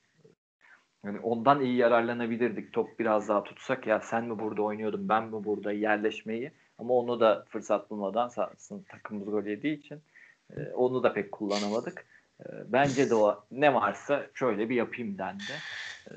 [1.05, 2.73] Yani ondan iyi yararlanabilirdik.
[2.73, 7.19] Top biraz daha tutsak ya sen mi burada oynuyordun ben mi burada yerleşmeyi ama onu
[7.19, 8.31] da fırsat bulmadan
[8.87, 10.01] takımımız gol yediği için
[10.57, 12.05] e, onu da pek kullanamadık.
[12.39, 15.43] E, bence de o ne varsa şöyle bir yapayım dendi.
[16.11, 16.13] E,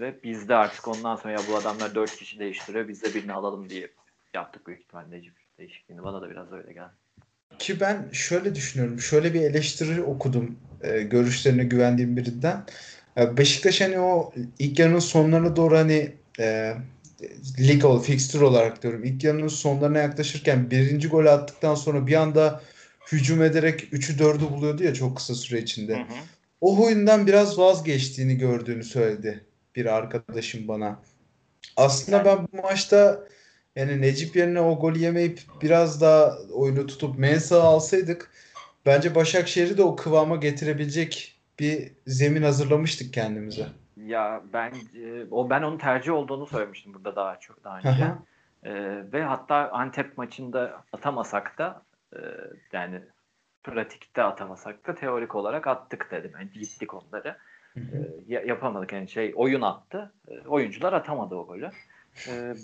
[0.00, 3.32] ve biz de artık ondan sonra ya bu adamlar dört kişi değiştiriyor biz de birini
[3.32, 3.88] alalım diye
[4.34, 6.02] yaptık büyük ihtimalle Necip değişikliğini.
[6.02, 6.92] Bana da biraz öyle geldi.
[7.58, 9.00] Ki ben şöyle düşünüyorum.
[9.00, 10.58] Şöyle bir eleştiri okudum.
[10.82, 12.64] e, görüşlerine güvendiğim birinden.
[13.16, 16.74] E, Beşiktaş hani o ilk yarının sonlarına doğru hani e,
[17.60, 19.04] lig ol, fixture olarak diyorum.
[19.04, 22.60] İlk yarının sonlarına yaklaşırken birinci golü attıktan sonra bir anda
[23.12, 25.96] hücum ederek 3'ü 4'ü buluyordu ya çok kısa süre içinde.
[25.96, 26.18] Hı hı.
[26.60, 29.46] O huyundan biraz vazgeçtiğini gördüğünü söyledi
[29.76, 31.02] bir arkadaşım bana.
[31.76, 33.24] Aslında ben bu maçta
[33.76, 38.30] yani Necip yerine o golü yemeyip biraz daha oyunu tutup Mensah'ı alsaydık
[38.86, 43.66] bence Başakşehir'i de o kıvama getirebilecek bir zemin hazırlamıştık kendimize.
[43.96, 48.12] Ya bence o ben onun tercih olduğunu söylemiştim burada daha çok daha önce.
[48.64, 48.72] Ee,
[49.12, 51.82] ve hatta Antep maçında atamasak da
[52.16, 52.20] e,
[52.72, 53.02] yani
[53.62, 56.32] pratikte atamasak da teorik olarak attık dedim.
[56.38, 57.36] Yani gittik onları.
[58.26, 60.12] Ya- yapamadık yani şey oyun attı.
[60.28, 61.70] Ee, oyuncular atamadı o golü.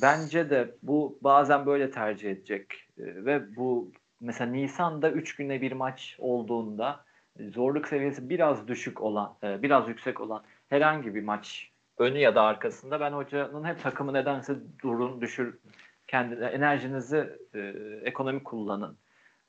[0.02, 6.16] Bence de bu bazen böyle tercih edecek ve bu mesela Nisan'da 3 güne bir maç
[6.18, 7.04] olduğunda
[7.38, 12.34] e, zorluk seviyesi biraz düşük olan, e, biraz yüksek olan herhangi bir maç önü ya
[12.34, 15.58] da arkasında ben hocanın hep takımı nedense durun düşür
[16.06, 17.60] kendi enerjinizi e,
[18.04, 18.98] ekonomik kullanın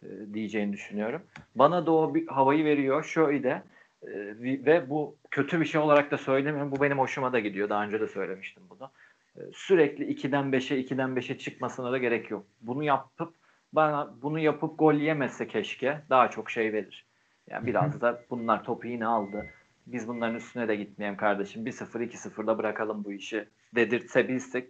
[0.04, 1.22] e, diyeceğini düşünüyorum.
[1.56, 3.04] Bana da o bir havayı veriyor.
[3.04, 3.64] Şöyle
[4.04, 6.72] e, ve bu kötü bir şey olarak da söylemiyorum.
[6.72, 7.70] Bu benim hoşuma da gidiyor.
[7.70, 8.92] Daha önce de söylemiştim bunu.
[9.36, 12.46] E, sürekli 2'den 5'e 2'den 5'e çıkmasına da gerek yok.
[12.62, 13.34] Bunu yapıp
[13.74, 17.06] bana bunu yapıp gol yemese keşke daha çok şey verir.
[17.50, 19.46] Yani biraz da bunlar topu yine aldı.
[19.88, 21.66] Biz bunların üstüne de gitmeyelim kardeşim.
[21.66, 24.70] 1-0 2-0'da bırakalım bu işi dedirtse bilsek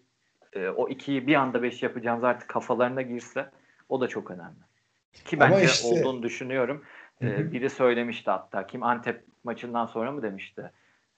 [0.54, 3.50] e, o 2'yi bir anda 5 yapacağımız artık kafalarına girse
[3.90, 4.69] o da çok önemli.
[5.26, 6.84] Ki Ama bence işte- olduğunu düşünüyorum.
[7.22, 7.52] E, hı.
[7.52, 8.68] biri söylemişti hatta.
[8.68, 10.72] Kim Antep maçından sonra mı demişti?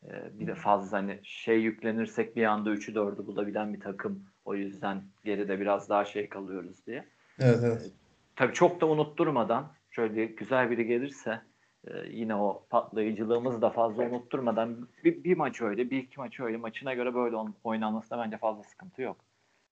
[0.07, 4.23] E, bir de fazla hani şey yüklenirsek bir anda 3'ü 4'ü bulabilen bir takım.
[4.45, 7.05] O yüzden geride biraz daha şey kalıyoruz diye.
[7.39, 7.91] Evet, evet.
[8.35, 11.41] Tabii çok da unutturmadan şöyle güzel biri gelirse
[11.87, 16.57] e, yine o patlayıcılığımızı da fazla unutturmadan bir, bir maç öyle, bir iki maç öyle
[16.57, 19.17] maçına göre böyle on- oynanmasında bence fazla sıkıntı yok.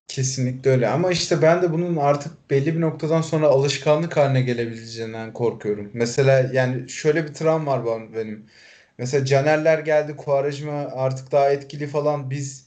[0.10, 5.34] Kesinlikle öyle ama işte ben de bunun artık belli bir noktadan sonra alışkanlık haline gelebileceğinden
[5.34, 5.91] korkuyorum.
[5.93, 8.45] Mesela yani şöyle bir travma var ben- benim.
[8.97, 12.30] Mesela Canerler geldi, Quaresma artık daha etkili falan.
[12.32, 12.66] Biz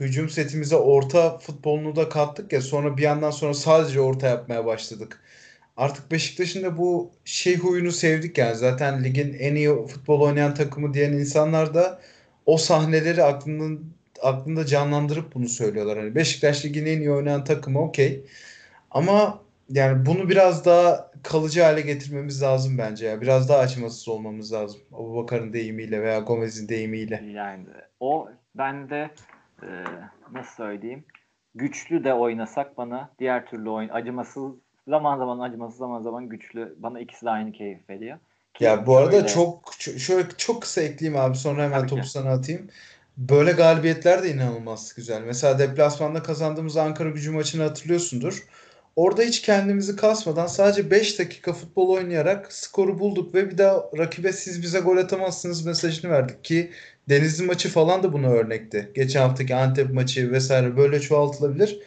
[0.00, 5.20] hücum setimize orta futbolunu da kattık ya sonra bir yandan sonra sadece orta yapmaya başladık.
[5.76, 8.56] Artık Beşiktaş'ın da bu şey huyunu sevdik yani.
[8.56, 12.00] Zaten ligin en iyi futbol oynayan takımı diyen insanlar da
[12.46, 15.98] o sahneleri aklının aklında canlandırıp bunu söylüyorlar.
[15.98, 18.24] Hani Beşiktaş ligin en iyi oynayan takımı okey.
[18.90, 23.20] Ama yani bunu biraz daha kalıcı hale getirmemiz lazım bence ya.
[23.20, 24.80] Biraz daha acımasız olmamız lazım.
[24.92, 27.24] Abubakar'ın deyimiyle veya Gomez'in deyimiyle.
[27.32, 27.64] Yani
[28.00, 29.10] o bende
[29.62, 29.68] e,
[30.32, 31.04] nasıl söyleyeyim
[31.54, 34.52] güçlü de oynasak bana diğer türlü oyun acımasız
[34.88, 36.74] zaman zaman acımasız zaman zaman güçlü.
[36.78, 38.18] Bana ikisi de aynı keyif veriyor.
[38.54, 41.94] Ki Ya bu arada şöyle- çok şöyle çok kısa ekleyeyim abi sonra hemen Tabii ki.
[41.96, 42.68] topu sana atayım.
[43.16, 45.22] Böyle galibiyetler de inanılmaz güzel.
[45.22, 48.44] Mesela deplasmanda kazandığımız Ankara Gücü maçını hatırlıyorsundur.
[48.96, 54.32] Orada hiç kendimizi kasmadan sadece 5 dakika futbol oynayarak skoru bulduk ve bir daha rakibe
[54.32, 56.70] siz bize gol atamazsınız mesajını verdik ki
[57.08, 58.90] Denizli maçı falan da buna örnekti.
[58.94, 61.80] Geçen haftaki Antep maçı vesaire böyle çoğaltılabilir.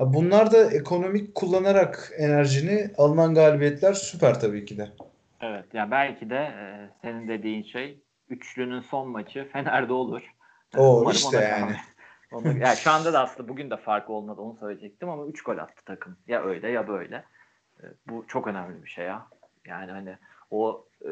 [0.00, 4.88] Bunlar da ekonomik kullanarak enerjini alınan galibiyetler süper tabii ki de.
[5.40, 7.98] Evet yani belki de e, senin dediğin şey
[8.28, 10.22] üçlünün son maçı Fener'de olur.
[10.76, 11.76] O Umarım işte yani.
[12.32, 15.58] Onu, yani şu anda da aslında bugün de fark olmadı onu söyleyecektim ama 3 gol
[15.58, 16.16] attı takım.
[16.26, 17.24] Ya öyle ya böyle.
[17.80, 19.26] E, bu çok önemli bir şey ya.
[19.66, 20.18] Yani hani
[20.50, 21.10] o e,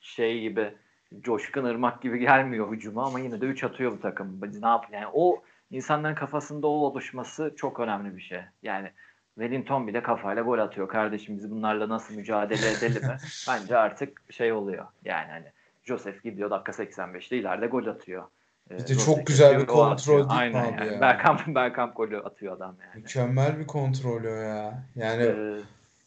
[0.00, 0.74] şey gibi
[1.20, 4.40] coşkun ırmak gibi gelmiyor hücuma ama yine de 3 atıyor bu takım.
[4.60, 8.40] Ne yap yani o insanların kafasında o oluşması çok önemli bir şey.
[8.62, 8.90] Yani
[9.34, 10.88] Wellington bile kafayla gol atıyor.
[10.88, 13.16] Kardeşim biz bunlarla nasıl mücadele edelim mi?
[13.48, 14.86] Bence artık şey oluyor.
[15.04, 15.46] Yani hani
[15.84, 18.24] Joseph gidiyor dakika 85'te ileride gol atıyor.
[18.72, 20.92] Ee, Bir de çok güzel bir kontrol değil Aynen abi yani.
[20.94, 21.00] ya?
[21.00, 23.02] Bergkamp, Bergkamp golü atıyor adam yani.
[23.02, 24.84] Mükemmel bir kontrol o ya.
[24.96, 25.60] Yani Ee,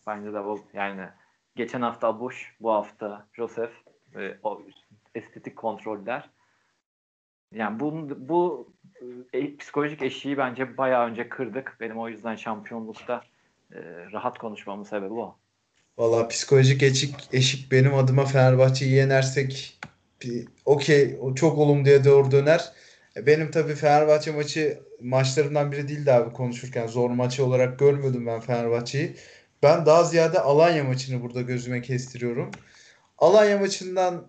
[0.07, 1.01] bence de o yani
[1.55, 3.72] geçen hafta Abuş, bu hafta Joseph
[4.16, 4.61] e, o
[5.16, 6.30] estetik kontroller.
[7.53, 8.70] Yani bu, bu
[9.34, 11.78] e, psikolojik eşiği bence bayağı önce kırdık.
[11.80, 13.22] Benim o yüzden şampiyonlukta
[13.74, 13.78] e,
[14.11, 15.38] rahat konuşmamın sebebi o.
[15.97, 19.80] valla psikolojik eşik, eşik benim adıma Fenerbahçe'yi yenersek
[20.66, 22.72] okey çok olumluya doğru döner.
[23.18, 26.88] E, Benim tabii Fenerbahçe maçı maçlarından biri değildi abi konuşurken.
[26.88, 29.16] Zor maçı olarak görmüyordum ben Fenerbahçe'yi.
[29.63, 32.51] Ben daha ziyade Alanya maçını burada gözüme kestiriyorum.
[33.18, 34.28] Alanya maçından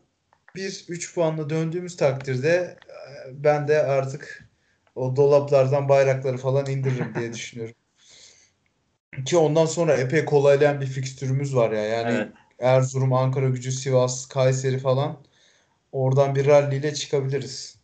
[0.56, 4.48] 1-3 puanla döndüğümüz takdirde e, ben de artık
[4.94, 7.74] o dolaplardan bayrakları falan indiririm diye düşünüyorum.
[9.24, 11.82] Ki ondan sonra epey kolaylayan bir fikstürümüz var ya.
[11.82, 12.28] Yani Evet.
[12.58, 15.25] Erzurum, Ankara Gücü, Sivas, Kayseri falan.
[15.96, 17.82] Oradan bir rally ile çıkabiliriz.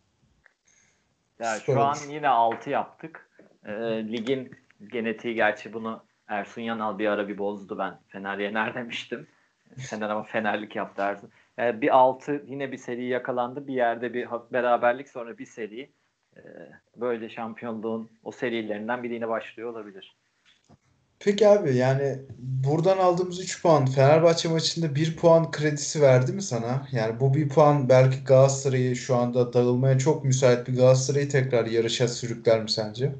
[1.39, 3.29] Ya Süper şu an yine 6 yaptık.
[3.65, 3.71] Ee,
[4.11, 4.51] ligin
[4.91, 7.99] genetiği gerçi bunu Ersun Yanal bir ara bir bozdu ben.
[8.07, 9.27] Fener yener demiştim.
[9.77, 11.31] Fener ama Fenerlik yaptı Ersun.
[11.57, 13.67] Yani bir 6 yine bir seri yakalandı.
[13.67, 15.91] Bir yerde bir beraberlik sonra bir seri.
[16.37, 16.41] Ee,
[16.95, 20.15] böyle şampiyonluğun o serilerinden biri yine başlıyor olabilir.
[21.25, 26.87] Peki abi yani buradan aldığımız 3 puan Fenerbahçe maçında 1 puan kredisi verdi mi sana?
[26.91, 32.07] Yani bu 1 puan belki Galatasaray'ı şu anda dağılmaya çok müsait bir Galatasaray'ı tekrar yarışa
[32.07, 33.11] sürükler mi sence?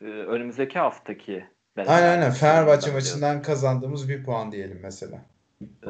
[0.00, 1.44] Ee, önümüzdeki haftaki
[1.76, 5.18] Aynen aynen beraberlik Fenerbahçe durumunda maçından kazandığımız 1 puan diyelim mesela.
[5.62, 5.88] Ee,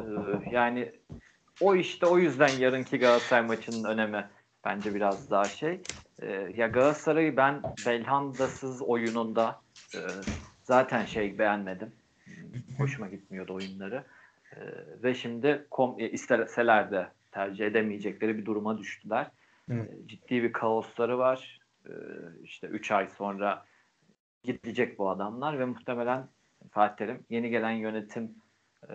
[0.51, 0.91] yani
[1.61, 4.25] o işte o yüzden yarınki Galatasaray maçının önemi
[4.65, 5.81] bence biraz daha şey.
[6.21, 9.61] Ee, ya Galatasaray'ı ben Belhanda'sız oyununda
[9.95, 9.99] e,
[10.71, 11.91] zaten şey beğenmedim.
[12.77, 14.03] Hoşuma gitmiyordu oyunları.
[14.55, 14.59] Ee,
[15.03, 19.27] ve şimdi kom e, isteseler de tercih edemeyecekleri bir duruma düştüler.
[19.71, 19.89] Evet.
[19.93, 21.59] Ee, ciddi bir kaosları var.
[21.85, 21.91] Ee,
[22.43, 23.65] işte 3 ay sonra
[24.43, 26.27] gidecek bu adamlar ve muhtemelen
[26.71, 28.31] Fatih Terim yeni gelen yönetim
[28.89, 28.93] e,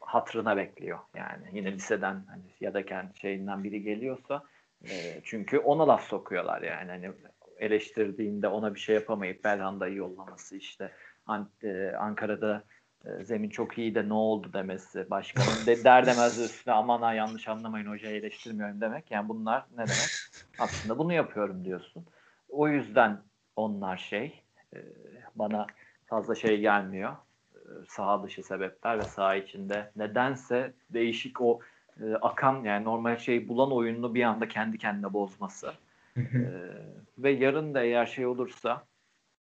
[0.00, 0.98] hatırına bekliyor.
[1.14, 4.42] Yani yine liseden hani ya da kendi şeyinden biri geliyorsa
[4.84, 7.10] e, çünkü ona laf sokuyorlar yani hani
[7.58, 10.92] eleştirdiğinde ona bir şey yapamayıp Belhanda'yı yollaması işte
[11.26, 12.64] An- e, Ankara'da
[13.04, 17.02] e, zemin çok iyi de ne oldu demesi başkanın de, der demez de üstüne aman
[17.02, 19.10] ha yanlış anlamayın hocayı eleştirmiyorum demek.
[19.10, 20.10] Yani bunlar ne demek?
[20.58, 22.04] Aslında bunu yapıyorum diyorsun.
[22.48, 23.20] O yüzden
[23.56, 24.42] onlar şey
[24.74, 24.78] e,
[25.34, 25.66] bana
[26.06, 27.12] fazla şey gelmiyor.
[27.54, 31.60] E, saha dışı sebepler ve saha içinde nedense değişik o
[32.00, 35.72] e, akan yani normal şey bulan oyununu bir anda kendi kendine bozması.
[37.18, 38.84] Ve yarın da eğer şey olursa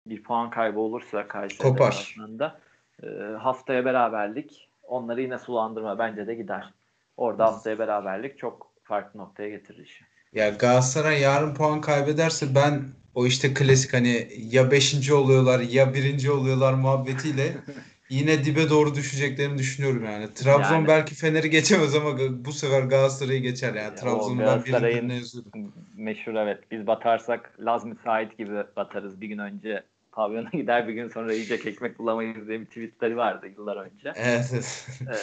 [0.06, 2.60] bir puan kaybı olursa Kayseri deplasmanında
[3.02, 3.06] e,
[3.38, 6.74] haftaya beraberlik onları yine sulandırma bence de gider.
[7.16, 10.04] Orada haftaya beraberlik çok farklı noktaya getirir işi.
[10.32, 12.82] Ya Galatasaray yarın puan kaybederse ben
[13.14, 15.10] o işte klasik hani ya 5.
[15.10, 16.28] oluyorlar ya 1.
[16.28, 17.56] oluyorlar muhabbetiyle
[18.08, 20.34] yine dibe doğru düşeceklerini düşünüyorum yani.
[20.34, 23.94] Trabzon Yani- belki Fener'i geçemez ama bu sefer Galatasaray'ı geçer yani.
[24.00, 25.72] Galatasaray'ın- birbirine yazıyorum.
[25.98, 26.70] Meşhur evet.
[26.70, 29.20] Biz batarsak Laz müsait gibi batarız.
[29.20, 29.82] Bir gün önce
[30.12, 34.12] pavyona gider bir gün sonra yiyecek ekmek bulamayız diye bir tweetleri vardı yıllar önce.
[34.16, 34.52] Evet,
[35.00, 35.14] ee,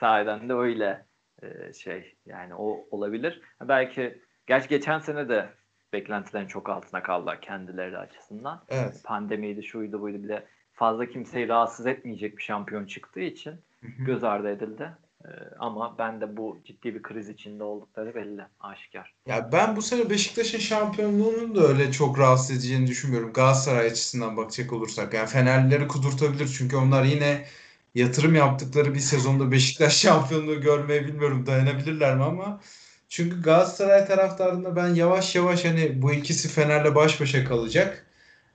[0.00, 1.04] sahiden de öyle
[1.42, 3.40] e, şey yani o olabilir.
[3.62, 5.48] Belki gerçi geçen sene de
[5.92, 8.64] beklentilerin çok altına kaldılar kendileri açısından.
[8.68, 9.00] Evet.
[9.04, 14.90] Pandemiydi şuydu buydu bile fazla kimseyi rahatsız etmeyecek bir şampiyon çıktığı için göz ardı edildi.
[15.24, 19.14] Ee, ama ben de bu ciddi bir kriz içinde oldukları belli, aşikar.
[19.26, 23.32] Ya ben bu sene Beşiktaş'ın şampiyonluğunun da öyle çok rahatsız edeceğini düşünmüyorum.
[23.32, 25.14] Galatasaray açısından bakacak olursak.
[25.14, 27.46] Yani Fenerlileri kudurtabilir çünkü onlar yine
[27.94, 32.60] yatırım yaptıkları bir sezonda Beşiktaş şampiyonluğu görmeye bilmiyorum dayanabilirler mi ama
[33.08, 38.06] çünkü Galatasaray taraftarında ben yavaş yavaş hani bu ikisi Fener'le baş başa kalacak.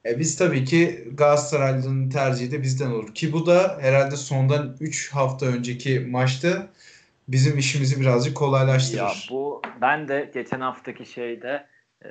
[0.05, 3.13] E biz tabii ki Galatasaraylı'nın tercihi de bizden olur.
[3.15, 6.67] Ki bu da herhalde sondan 3 hafta önceki maçta
[7.27, 9.01] bizim işimizi birazcık kolaylaştırır.
[9.01, 11.67] Ya bu ben de geçen haftaki şeyde
[12.05, 12.09] e,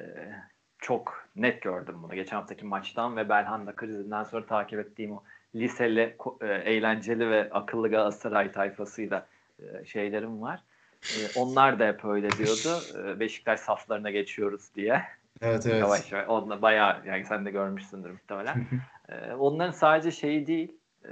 [0.78, 2.14] çok net gördüm bunu.
[2.14, 5.22] Geçen haftaki maçtan ve Belhanda krizinden sonra takip ettiğim o
[5.55, 9.26] liseli, e, eğlenceli ve akıllı Galatasaray tayfasıyla
[9.59, 10.62] e, şeylerim var.
[11.03, 12.82] E, onlar da hep öyle diyordu.
[12.99, 15.03] E, Beşiktaş saflarına geçiyoruz diye.
[15.43, 15.80] Evet evet.
[15.80, 16.28] Yavaş yavaş.
[16.28, 18.66] Onunla bayağı yani sen de görmüşsündür muhtemelen.
[19.09, 20.76] e, onların sadece şeyi değil.
[21.05, 21.09] E,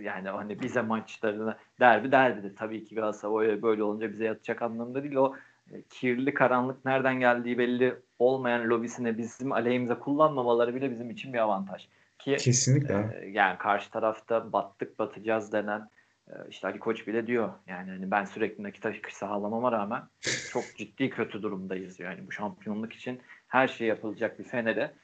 [0.00, 2.56] yani hani bize maçlarına derbi derbidir.
[2.56, 5.16] Tabii ki Galatasaray böyle olunca bize yatacak anlamında değil.
[5.16, 5.34] O
[5.72, 11.38] e, kirli karanlık nereden geldiği belli olmayan lobisine bizim aleyhimize kullanmamaları bile bizim için bir
[11.38, 11.88] avantaj.
[12.18, 13.20] Ki Kesinlikle.
[13.20, 15.88] e, yani karşı tarafta battık batacağız denen
[16.48, 17.52] işte Ali Koç bile diyor.
[17.66, 20.02] Yani hani ben sürekli nakit akışı sağlamama rağmen
[20.50, 22.00] çok ciddi kötü durumdayız.
[22.00, 24.94] Yani bu şampiyonluk için her şey yapılacak bir Fener'e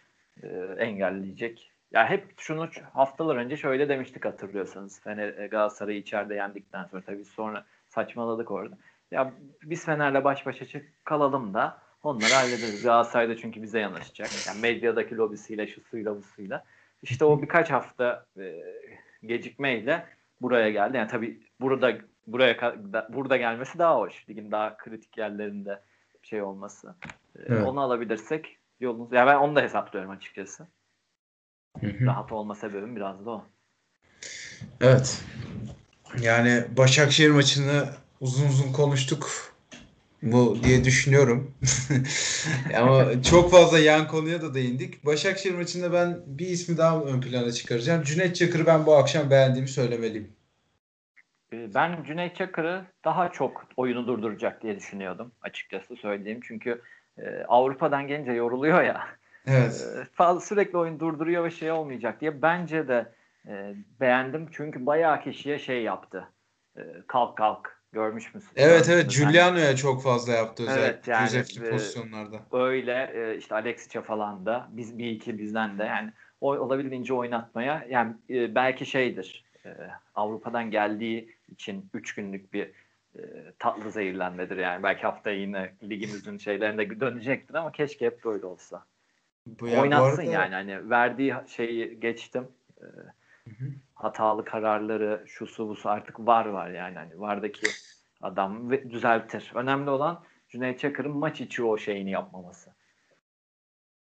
[0.78, 1.72] engelleyecek.
[1.92, 5.00] Ya hep şunu haftalar önce şöyle demiştik hatırlıyorsanız.
[5.00, 8.78] Fener e, Galatasaray'ı içeride yendikten sonra tabii sonra saçmaladık orada.
[9.10, 12.82] Ya biz Fener'le baş başa çık kalalım da onları hallederiz.
[12.82, 14.28] Galatasaray'da çünkü bize yanaşacak.
[14.46, 16.64] Yani medyadaki lobisiyle, şu suyla, bu suyla.
[17.02, 18.54] İşte o birkaç hafta e,
[19.22, 20.06] gecikmeyle
[20.40, 20.96] buraya geldi.
[20.96, 22.74] Yani tabii burada buraya
[23.08, 24.28] burada gelmesi daha hoş.
[24.28, 25.82] Ligin daha kritik yerlerinde
[26.22, 26.94] şey olması.
[27.36, 27.66] E, evet.
[27.66, 29.12] Onu alabilirsek yolumuz.
[29.12, 30.66] Ya yani ben onu da hesaplıyorum açıkçası.
[31.80, 32.06] Hı hı.
[32.06, 33.46] Rahat olma sebebim biraz da o.
[34.80, 35.24] Evet.
[36.20, 37.84] Yani Başakşehir maçını
[38.20, 39.49] uzun uzun konuştuk
[40.22, 41.54] bu diye düşünüyorum.
[42.76, 45.06] Ama çok fazla yan konuya da değindik.
[45.06, 48.02] Başakşehir maçında ben bir ismi daha ön plana çıkaracağım.
[48.02, 50.32] Cüneyt Çakır'ı ben bu akşam beğendiğimi söylemeliyim.
[51.52, 56.40] Ee, ben Cüneyt Çakır'ı daha çok oyunu durduracak diye düşünüyordum açıkçası söyleyeyim.
[56.42, 56.82] Çünkü
[57.18, 59.06] e, Avrupa'dan gelince yoruluyor ya.
[59.46, 59.86] Evet.
[60.00, 63.12] E, fazla sürekli oyun durduruyor ve şey olmayacak diye bence de
[63.46, 64.48] e, beğendim.
[64.52, 66.28] Çünkü bayağı kişiye şey yaptı.
[67.06, 68.50] Kalk kalk Görmüş müsün?
[68.56, 72.40] Evet evet Giuliano'ya çok fazla yaptı özellikle evet, yani, Josef'li e, pozisyonlarda.
[72.52, 77.86] Öyle e, işte Alexic'e falan da biz bir iki bizden de yani o olabildiğince oynatmaya
[77.90, 79.70] yani e, belki şeydir e,
[80.14, 82.70] Avrupa'dan geldiği için 3 günlük bir
[83.18, 83.20] e,
[83.58, 88.84] tatlı zehirlenmedir yani belki haftaya yine ligimizin şeylerinde dönecektir ama keşke hep böyle olsa.
[89.46, 90.32] Bu ya, Oynatsın arada...
[90.32, 92.48] yani hani verdiği şeyi geçtim.
[92.80, 92.86] E,
[93.58, 93.70] hı hı
[94.00, 97.66] hatalı kararları şu su bu su artık var var yani hani vardaki
[98.20, 99.52] adam düzeltir.
[99.54, 102.70] Önemli olan Cüneyt Çakır'ın maç içi o şeyini yapmaması.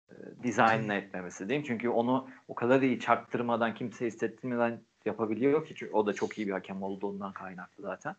[0.09, 1.63] E, dizaynla etmemesi mi?
[1.67, 6.47] Çünkü onu o kadar iyi çaktırmadan kimse hissettirmeden yapabiliyor ki çünkü o da çok iyi
[6.47, 8.15] bir hakem olduğundan kaynaklı zaten.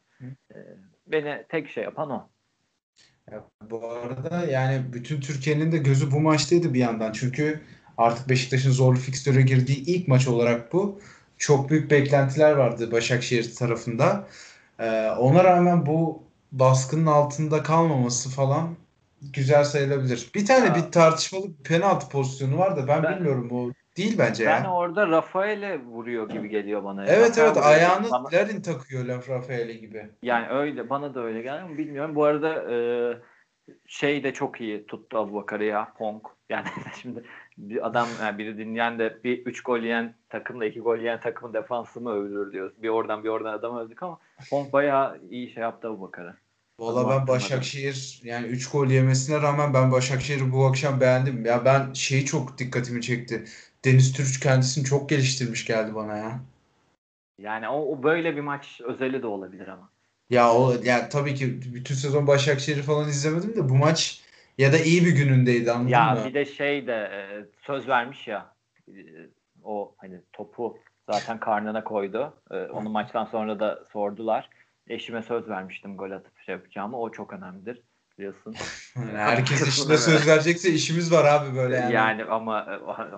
[0.55, 0.57] E,
[1.07, 2.29] beni tek şey yapan o.
[3.31, 7.13] Ya, bu arada yani bütün Türkiye'nin de gözü bu maçtaydı bir yandan.
[7.13, 7.61] Çünkü
[7.99, 11.01] artık Beşiktaş'ın zorlu fikstüre girdiği ilk maç olarak bu
[11.39, 14.27] çok büyük beklentiler vardı Başakşehir tarafında.
[14.79, 16.23] Ee, ona rağmen bu
[16.53, 18.77] baskının altında kalmaması falan
[19.23, 20.31] güzel sayılabilir.
[20.35, 20.75] Bir tane ya.
[20.75, 24.73] bir tartışmalı penaltı pozisyonu var da ben, ben bilmiyorum bu değil bence ben ya.
[24.73, 27.07] orada Rafael'e vuruyor gibi geliyor bana.
[27.07, 28.29] Evet Rafael evet ayağını ama...
[28.33, 30.09] Larin takıyor Laf Rafael'e gibi.
[30.23, 32.15] Yani öyle bana da öyle geldi ama bilmiyorum.
[32.15, 32.77] Bu arada e,
[33.87, 36.23] şey de çok iyi tuttu Abu Bakar'ı ya Pong.
[36.51, 36.67] Yani
[37.03, 37.25] şimdi
[37.59, 41.55] bir adam yani biri dinleyen de bir üç gol yiyen takımla iki gol yiyen takımın
[41.55, 42.83] defansı mı övülür diyoruz.
[42.83, 44.19] Bir oradan bir oradan adam övdük ama
[44.51, 46.37] Pong bayağı iyi şey yaptı bu Bakar'a.
[46.81, 51.45] Valla ben Başakşehir yani 3 gol yemesine rağmen ben Başakşehir'i bu akşam beğendim.
[51.45, 53.45] Ya ben şeyi çok dikkatimi çekti.
[53.85, 56.41] Deniz Türüç kendisini çok geliştirmiş geldi bana ya.
[57.39, 59.89] Yani o, o böyle bir maç özeli de olabilir ama.
[60.31, 64.21] Ya o ya tabii ki bütün sezon Başakşehir'i falan izlemedim de bu maç
[64.59, 66.19] ya da iyi bir günündeydi anladın ya, mı?
[66.19, 67.23] Ya bir de şey de e,
[67.67, 68.55] söz vermiş ya
[68.89, 68.95] e,
[69.65, 70.79] o hani topu
[71.11, 72.35] zaten karnına koydu.
[72.51, 74.51] E, onu maçtan sonra da sordular.
[74.89, 76.99] Eşime söz vermiştim gol atıp şey yapacağımı.
[76.99, 77.83] O çok önemlidir
[78.19, 78.55] biliyorsun.
[78.97, 81.95] Yani herkes eşine söz verecekse işimiz var abi böyle yani.
[81.95, 82.67] Yani ama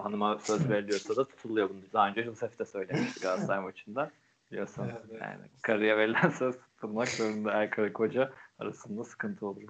[0.03, 1.79] hanıma söz veriliyorsa da tutuluyor bunu.
[1.93, 4.11] Daha önce Yusuf de söylemişti Galatasaray maçında.
[4.51, 9.63] Biliyorsun evet, yani karıya verilen söz tutulmak zorunda karı koca arasında sıkıntı olur.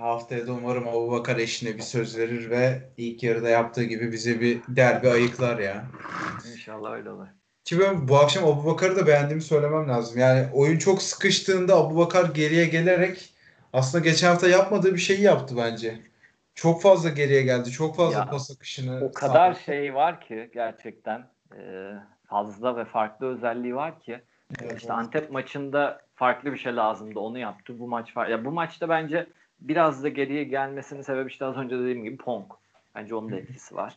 [0.00, 4.60] Haftaya da umarım Abubakar eşine bir söz verir ve ilk yarıda yaptığı gibi bize bir
[4.68, 5.84] derbi ayıklar ya.
[6.52, 7.26] İnşallah öyle olur.
[7.64, 10.18] Ki ben bu akşam Abubakar'ı da beğendiğimi söylemem lazım.
[10.20, 13.30] Yani oyun çok sıkıştığında Abubakar geriye gelerek
[13.72, 15.98] aslında geçen hafta yapmadığı bir şeyi yaptı bence.
[16.54, 17.70] Çok fazla geriye geldi.
[17.70, 19.04] Çok fazla ya, pas akışını.
[19.04, 19.64] O kadar sağladı.
[19.64, 21.26] şey var ki gerçekten
[21.56, 21.92] e,
[22.26, 24.20] fazla ve farklı özelliği var ki
[24.62, 24.92] Evet, işte.
[24.92, 27.18] Antep maçında farklı bir şey lazımdı.
[27.18, 27.78] Onu yaptı.
[27.78, 28.26] Bu maç var.
[28.26, 29.26] Ya bu maçta bence
[29.60, 32.44] biraz da geriye gelmesinin sebebi işte az önce dediğim gibi Pong.
[32.94, 33.96] Bence onun da etkisi var.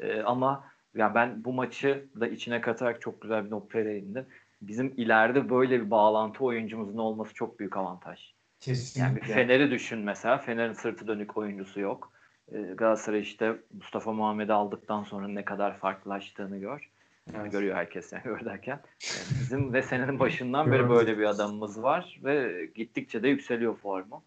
[0.00, 4.26] Ee, ama ya ben bu maçı da içine katarak çok güzel bir noktaya değindim.
[4.62, 8.34] Bizim ileride böyle bir bağlantı oyuncumuzun olması çok büyük avantaj.
[8.66, 9.34] Yani bir Kesinlikle.
[9.34, 10.38] Fener'i düşün mesela.
[10.38, 12.12] Fener'in sırtı dönük oyuncusu yok.
[12.52, 16.90] Ee, Galatasaray işte Mustafa Muhammed'i aldıktan sonra ne kadar farklılaştığını gör.
[17.36, 17.52] Evet.
[17.52, 18.80] Görüyor herkes yani gör derken.
[19.02, 24.22] Yani bizim ve senenin başından beri böyle bir adamımız var ve gittikçe de yükseliyor formu.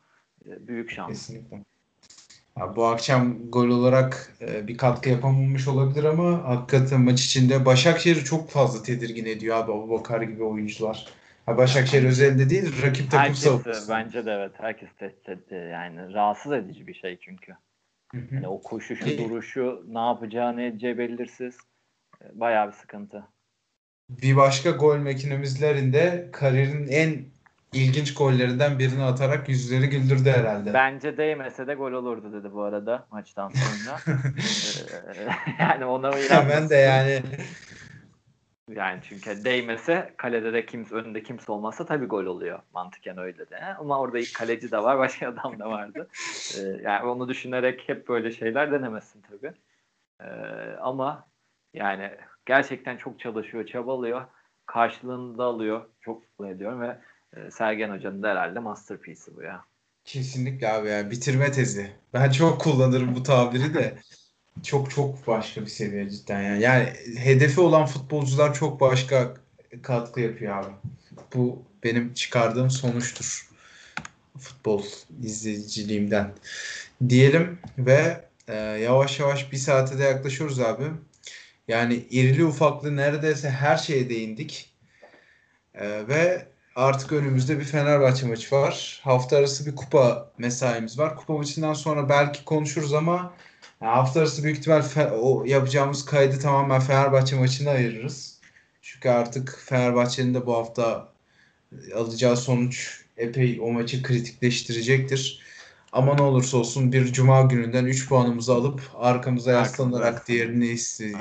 [0.46, 1.10] Ee, Büyük şans.
[1.10, 1.64] Kesinlikle.
[2.58, 8.24] Ya bu akşam gol olarak e, bir katkı yapamamış olabilir ama hakikaten maç içinde Başakşehir'i
[8.24, 11.06] çok fazla tedirgin ediyor abi Abubakar gibi oyuncular.
[11.46, 13.90] Ha Başakşehir özelinde değil rakip takım Herkes savunması.
[13.90, 15.56] bence de evet herkes tehdit etti.
[15.56, 17.52] Yani rahatsız edici bir şey çünkü.
[18.12, 18.36] Hı hı.
[18.36, 21.58] Yani o koşuşu, Ki- duruşu, ne yapacağı, ne edeceği belirsiz.
[22.22, 23.24] Ee, Bayağı bir sıkıntı.
[24.10, 27.26] Bir başka gol makinemizlerinde kariyerin en
[27.74, 30.74] ilginç gollerinden birini atarak yüzleri güldürdü herhalde.
[30.74, 34.00] Bence değmese de gol olurdu dedi bu arada maçtan sonra.
[35.16, 35.28] Ee,
[35.64, 37.22] yani ona Hemen de yani
[38.76, 42.60] Yani çünkü değmese kalede de kimse önünde kimse olmazsa tabii gol oluyor.
[42.74, 43.66] Mantıken öyle de.
[43.80, 46.08] Ama orada kaleci de var, başka adam da vardı.
[46.58, 49.54] Ee, yani onu düşünerek hep böyle şeyler denemezsin tabii.
[50.22, 50.26] Ee,
[50.82, 51.28] ama
[51.74, 52.12] yani
[52.46, 54.26] gerçekten çok çalışıyor, çabalıyor.
[54.66, 55.86] Karşılığını da alıyor.
[56.02, 56.98] Çok mutlu ediyorum ve
[57.52, 59.66] Sergen Hoca'nın da herhalde masterpiece'i bu ya.
[60.06, 61.92] kesinlikle abi ya bitirme tezi.
[62.14, 63.98] Ben çok kullanırım bu tabiri de.
[64.64, 66.62] Çok çok başka bir seviye cidden yani.
[66.62, 69.34] Yani hedefi olan futbolcular çok başka
[69.84, 70.74] katkı yapıyor abi.
[71.36, 73.50] Bu benim çıkardığım sonuçtur.
[74.40, 74.84] Futbol
[75.24, 76.34] izleyiciliğimden.
[77.10, 80.84] Diyelim ve e, yavaş yavaş bir saate de yaklaşıyoruz abi.
[81.68, 84.74] Yani irili ufaklı neredeyse her şeye değindik.
[85.76, 86.48] E, ve
[86.78, 89.00] artık önümüzde bir Fenerbahçe maçı var.
[89.04, 91.16] Hafta arası bir kupa mesaimiz var.
[91.16, 93.34] Kupa maçından sonra belki konuşuruz ama
[93.82, 94.84] yani hafta arası büyük ihtimal
[95.22, 98.38] o yapacağımız kaydı tamamen Fenerbahçe maçına ayırırız.
[98.82, 101.10] Çünkü artık Fenerbahçe'nin de bu hafta
[101.96, 105.42] alacağı sonuç epey o maçı kritikleştirecektir.
[105.92, 111.18] Ama ne olursa olsun bir cuma gününden 3 puanımızı alıp arkamıza yaslanarak diğerini iz- Aynen.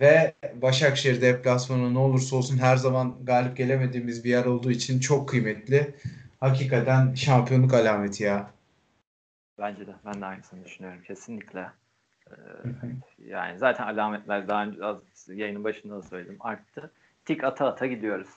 [0.00, 5.28] Ve Başakşehir deplasmanı ne olursa olsun her zaman galip gelemediğimiz bir yer olduğu için çok
[5.28, 5.94] kıymetli.
[6.40, 8.50] Hakikaten şampiyonluk alameti ya.
[9.58, 9.94] Bence de.
[10.06, 11.02] Ben de aynısını düşünüyorum.
[11.06, 11.66] Kesinlikle.
[12.30, 12.34] Ee,
[13.26, 14.96] yani zaten alametler daha önce az
[15.28, 16.90] yayının başında da söyledim arttı.
[17.24, 18.28] Tik ata ata gidiyoruz.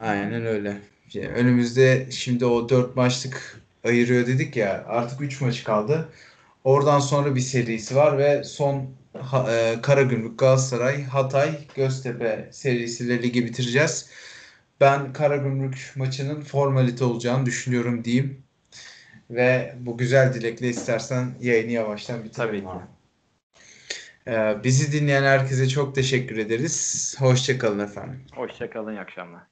[0.00, 0.76] Aynen öyle.
[1.08, 6.08] Şey, önümüzde şimdi o 4 maçlık ayırıyor dedik ya artık 3 maç kaldı.
[6.64, 13.44] Oradan sonra bir serisi var ve son ha, e, Karagümrük, Galatasaray, Hatay, Göztepe serisiyle ligi
[13.44, 14.10] bitireceğiz.
[14.80, 18.42] Ben Karagümrük maçının formalite olacağını düşünüyorum diyeyim.
[19.30, 22.64] Ve bu güzel dilekle istersen yayını yavaştan bitirelim.
[22.64, 22.84] Tabii ki.
[24.26, 27.16] Ee, bizi dinleyen herkese çok teşekkür ederiz.
[27.18, 28.24] Hoşça kalın efendim.
[28.34, 28.92] Hoşçakalın.
[28.92, 29.49] iyi akşamlar.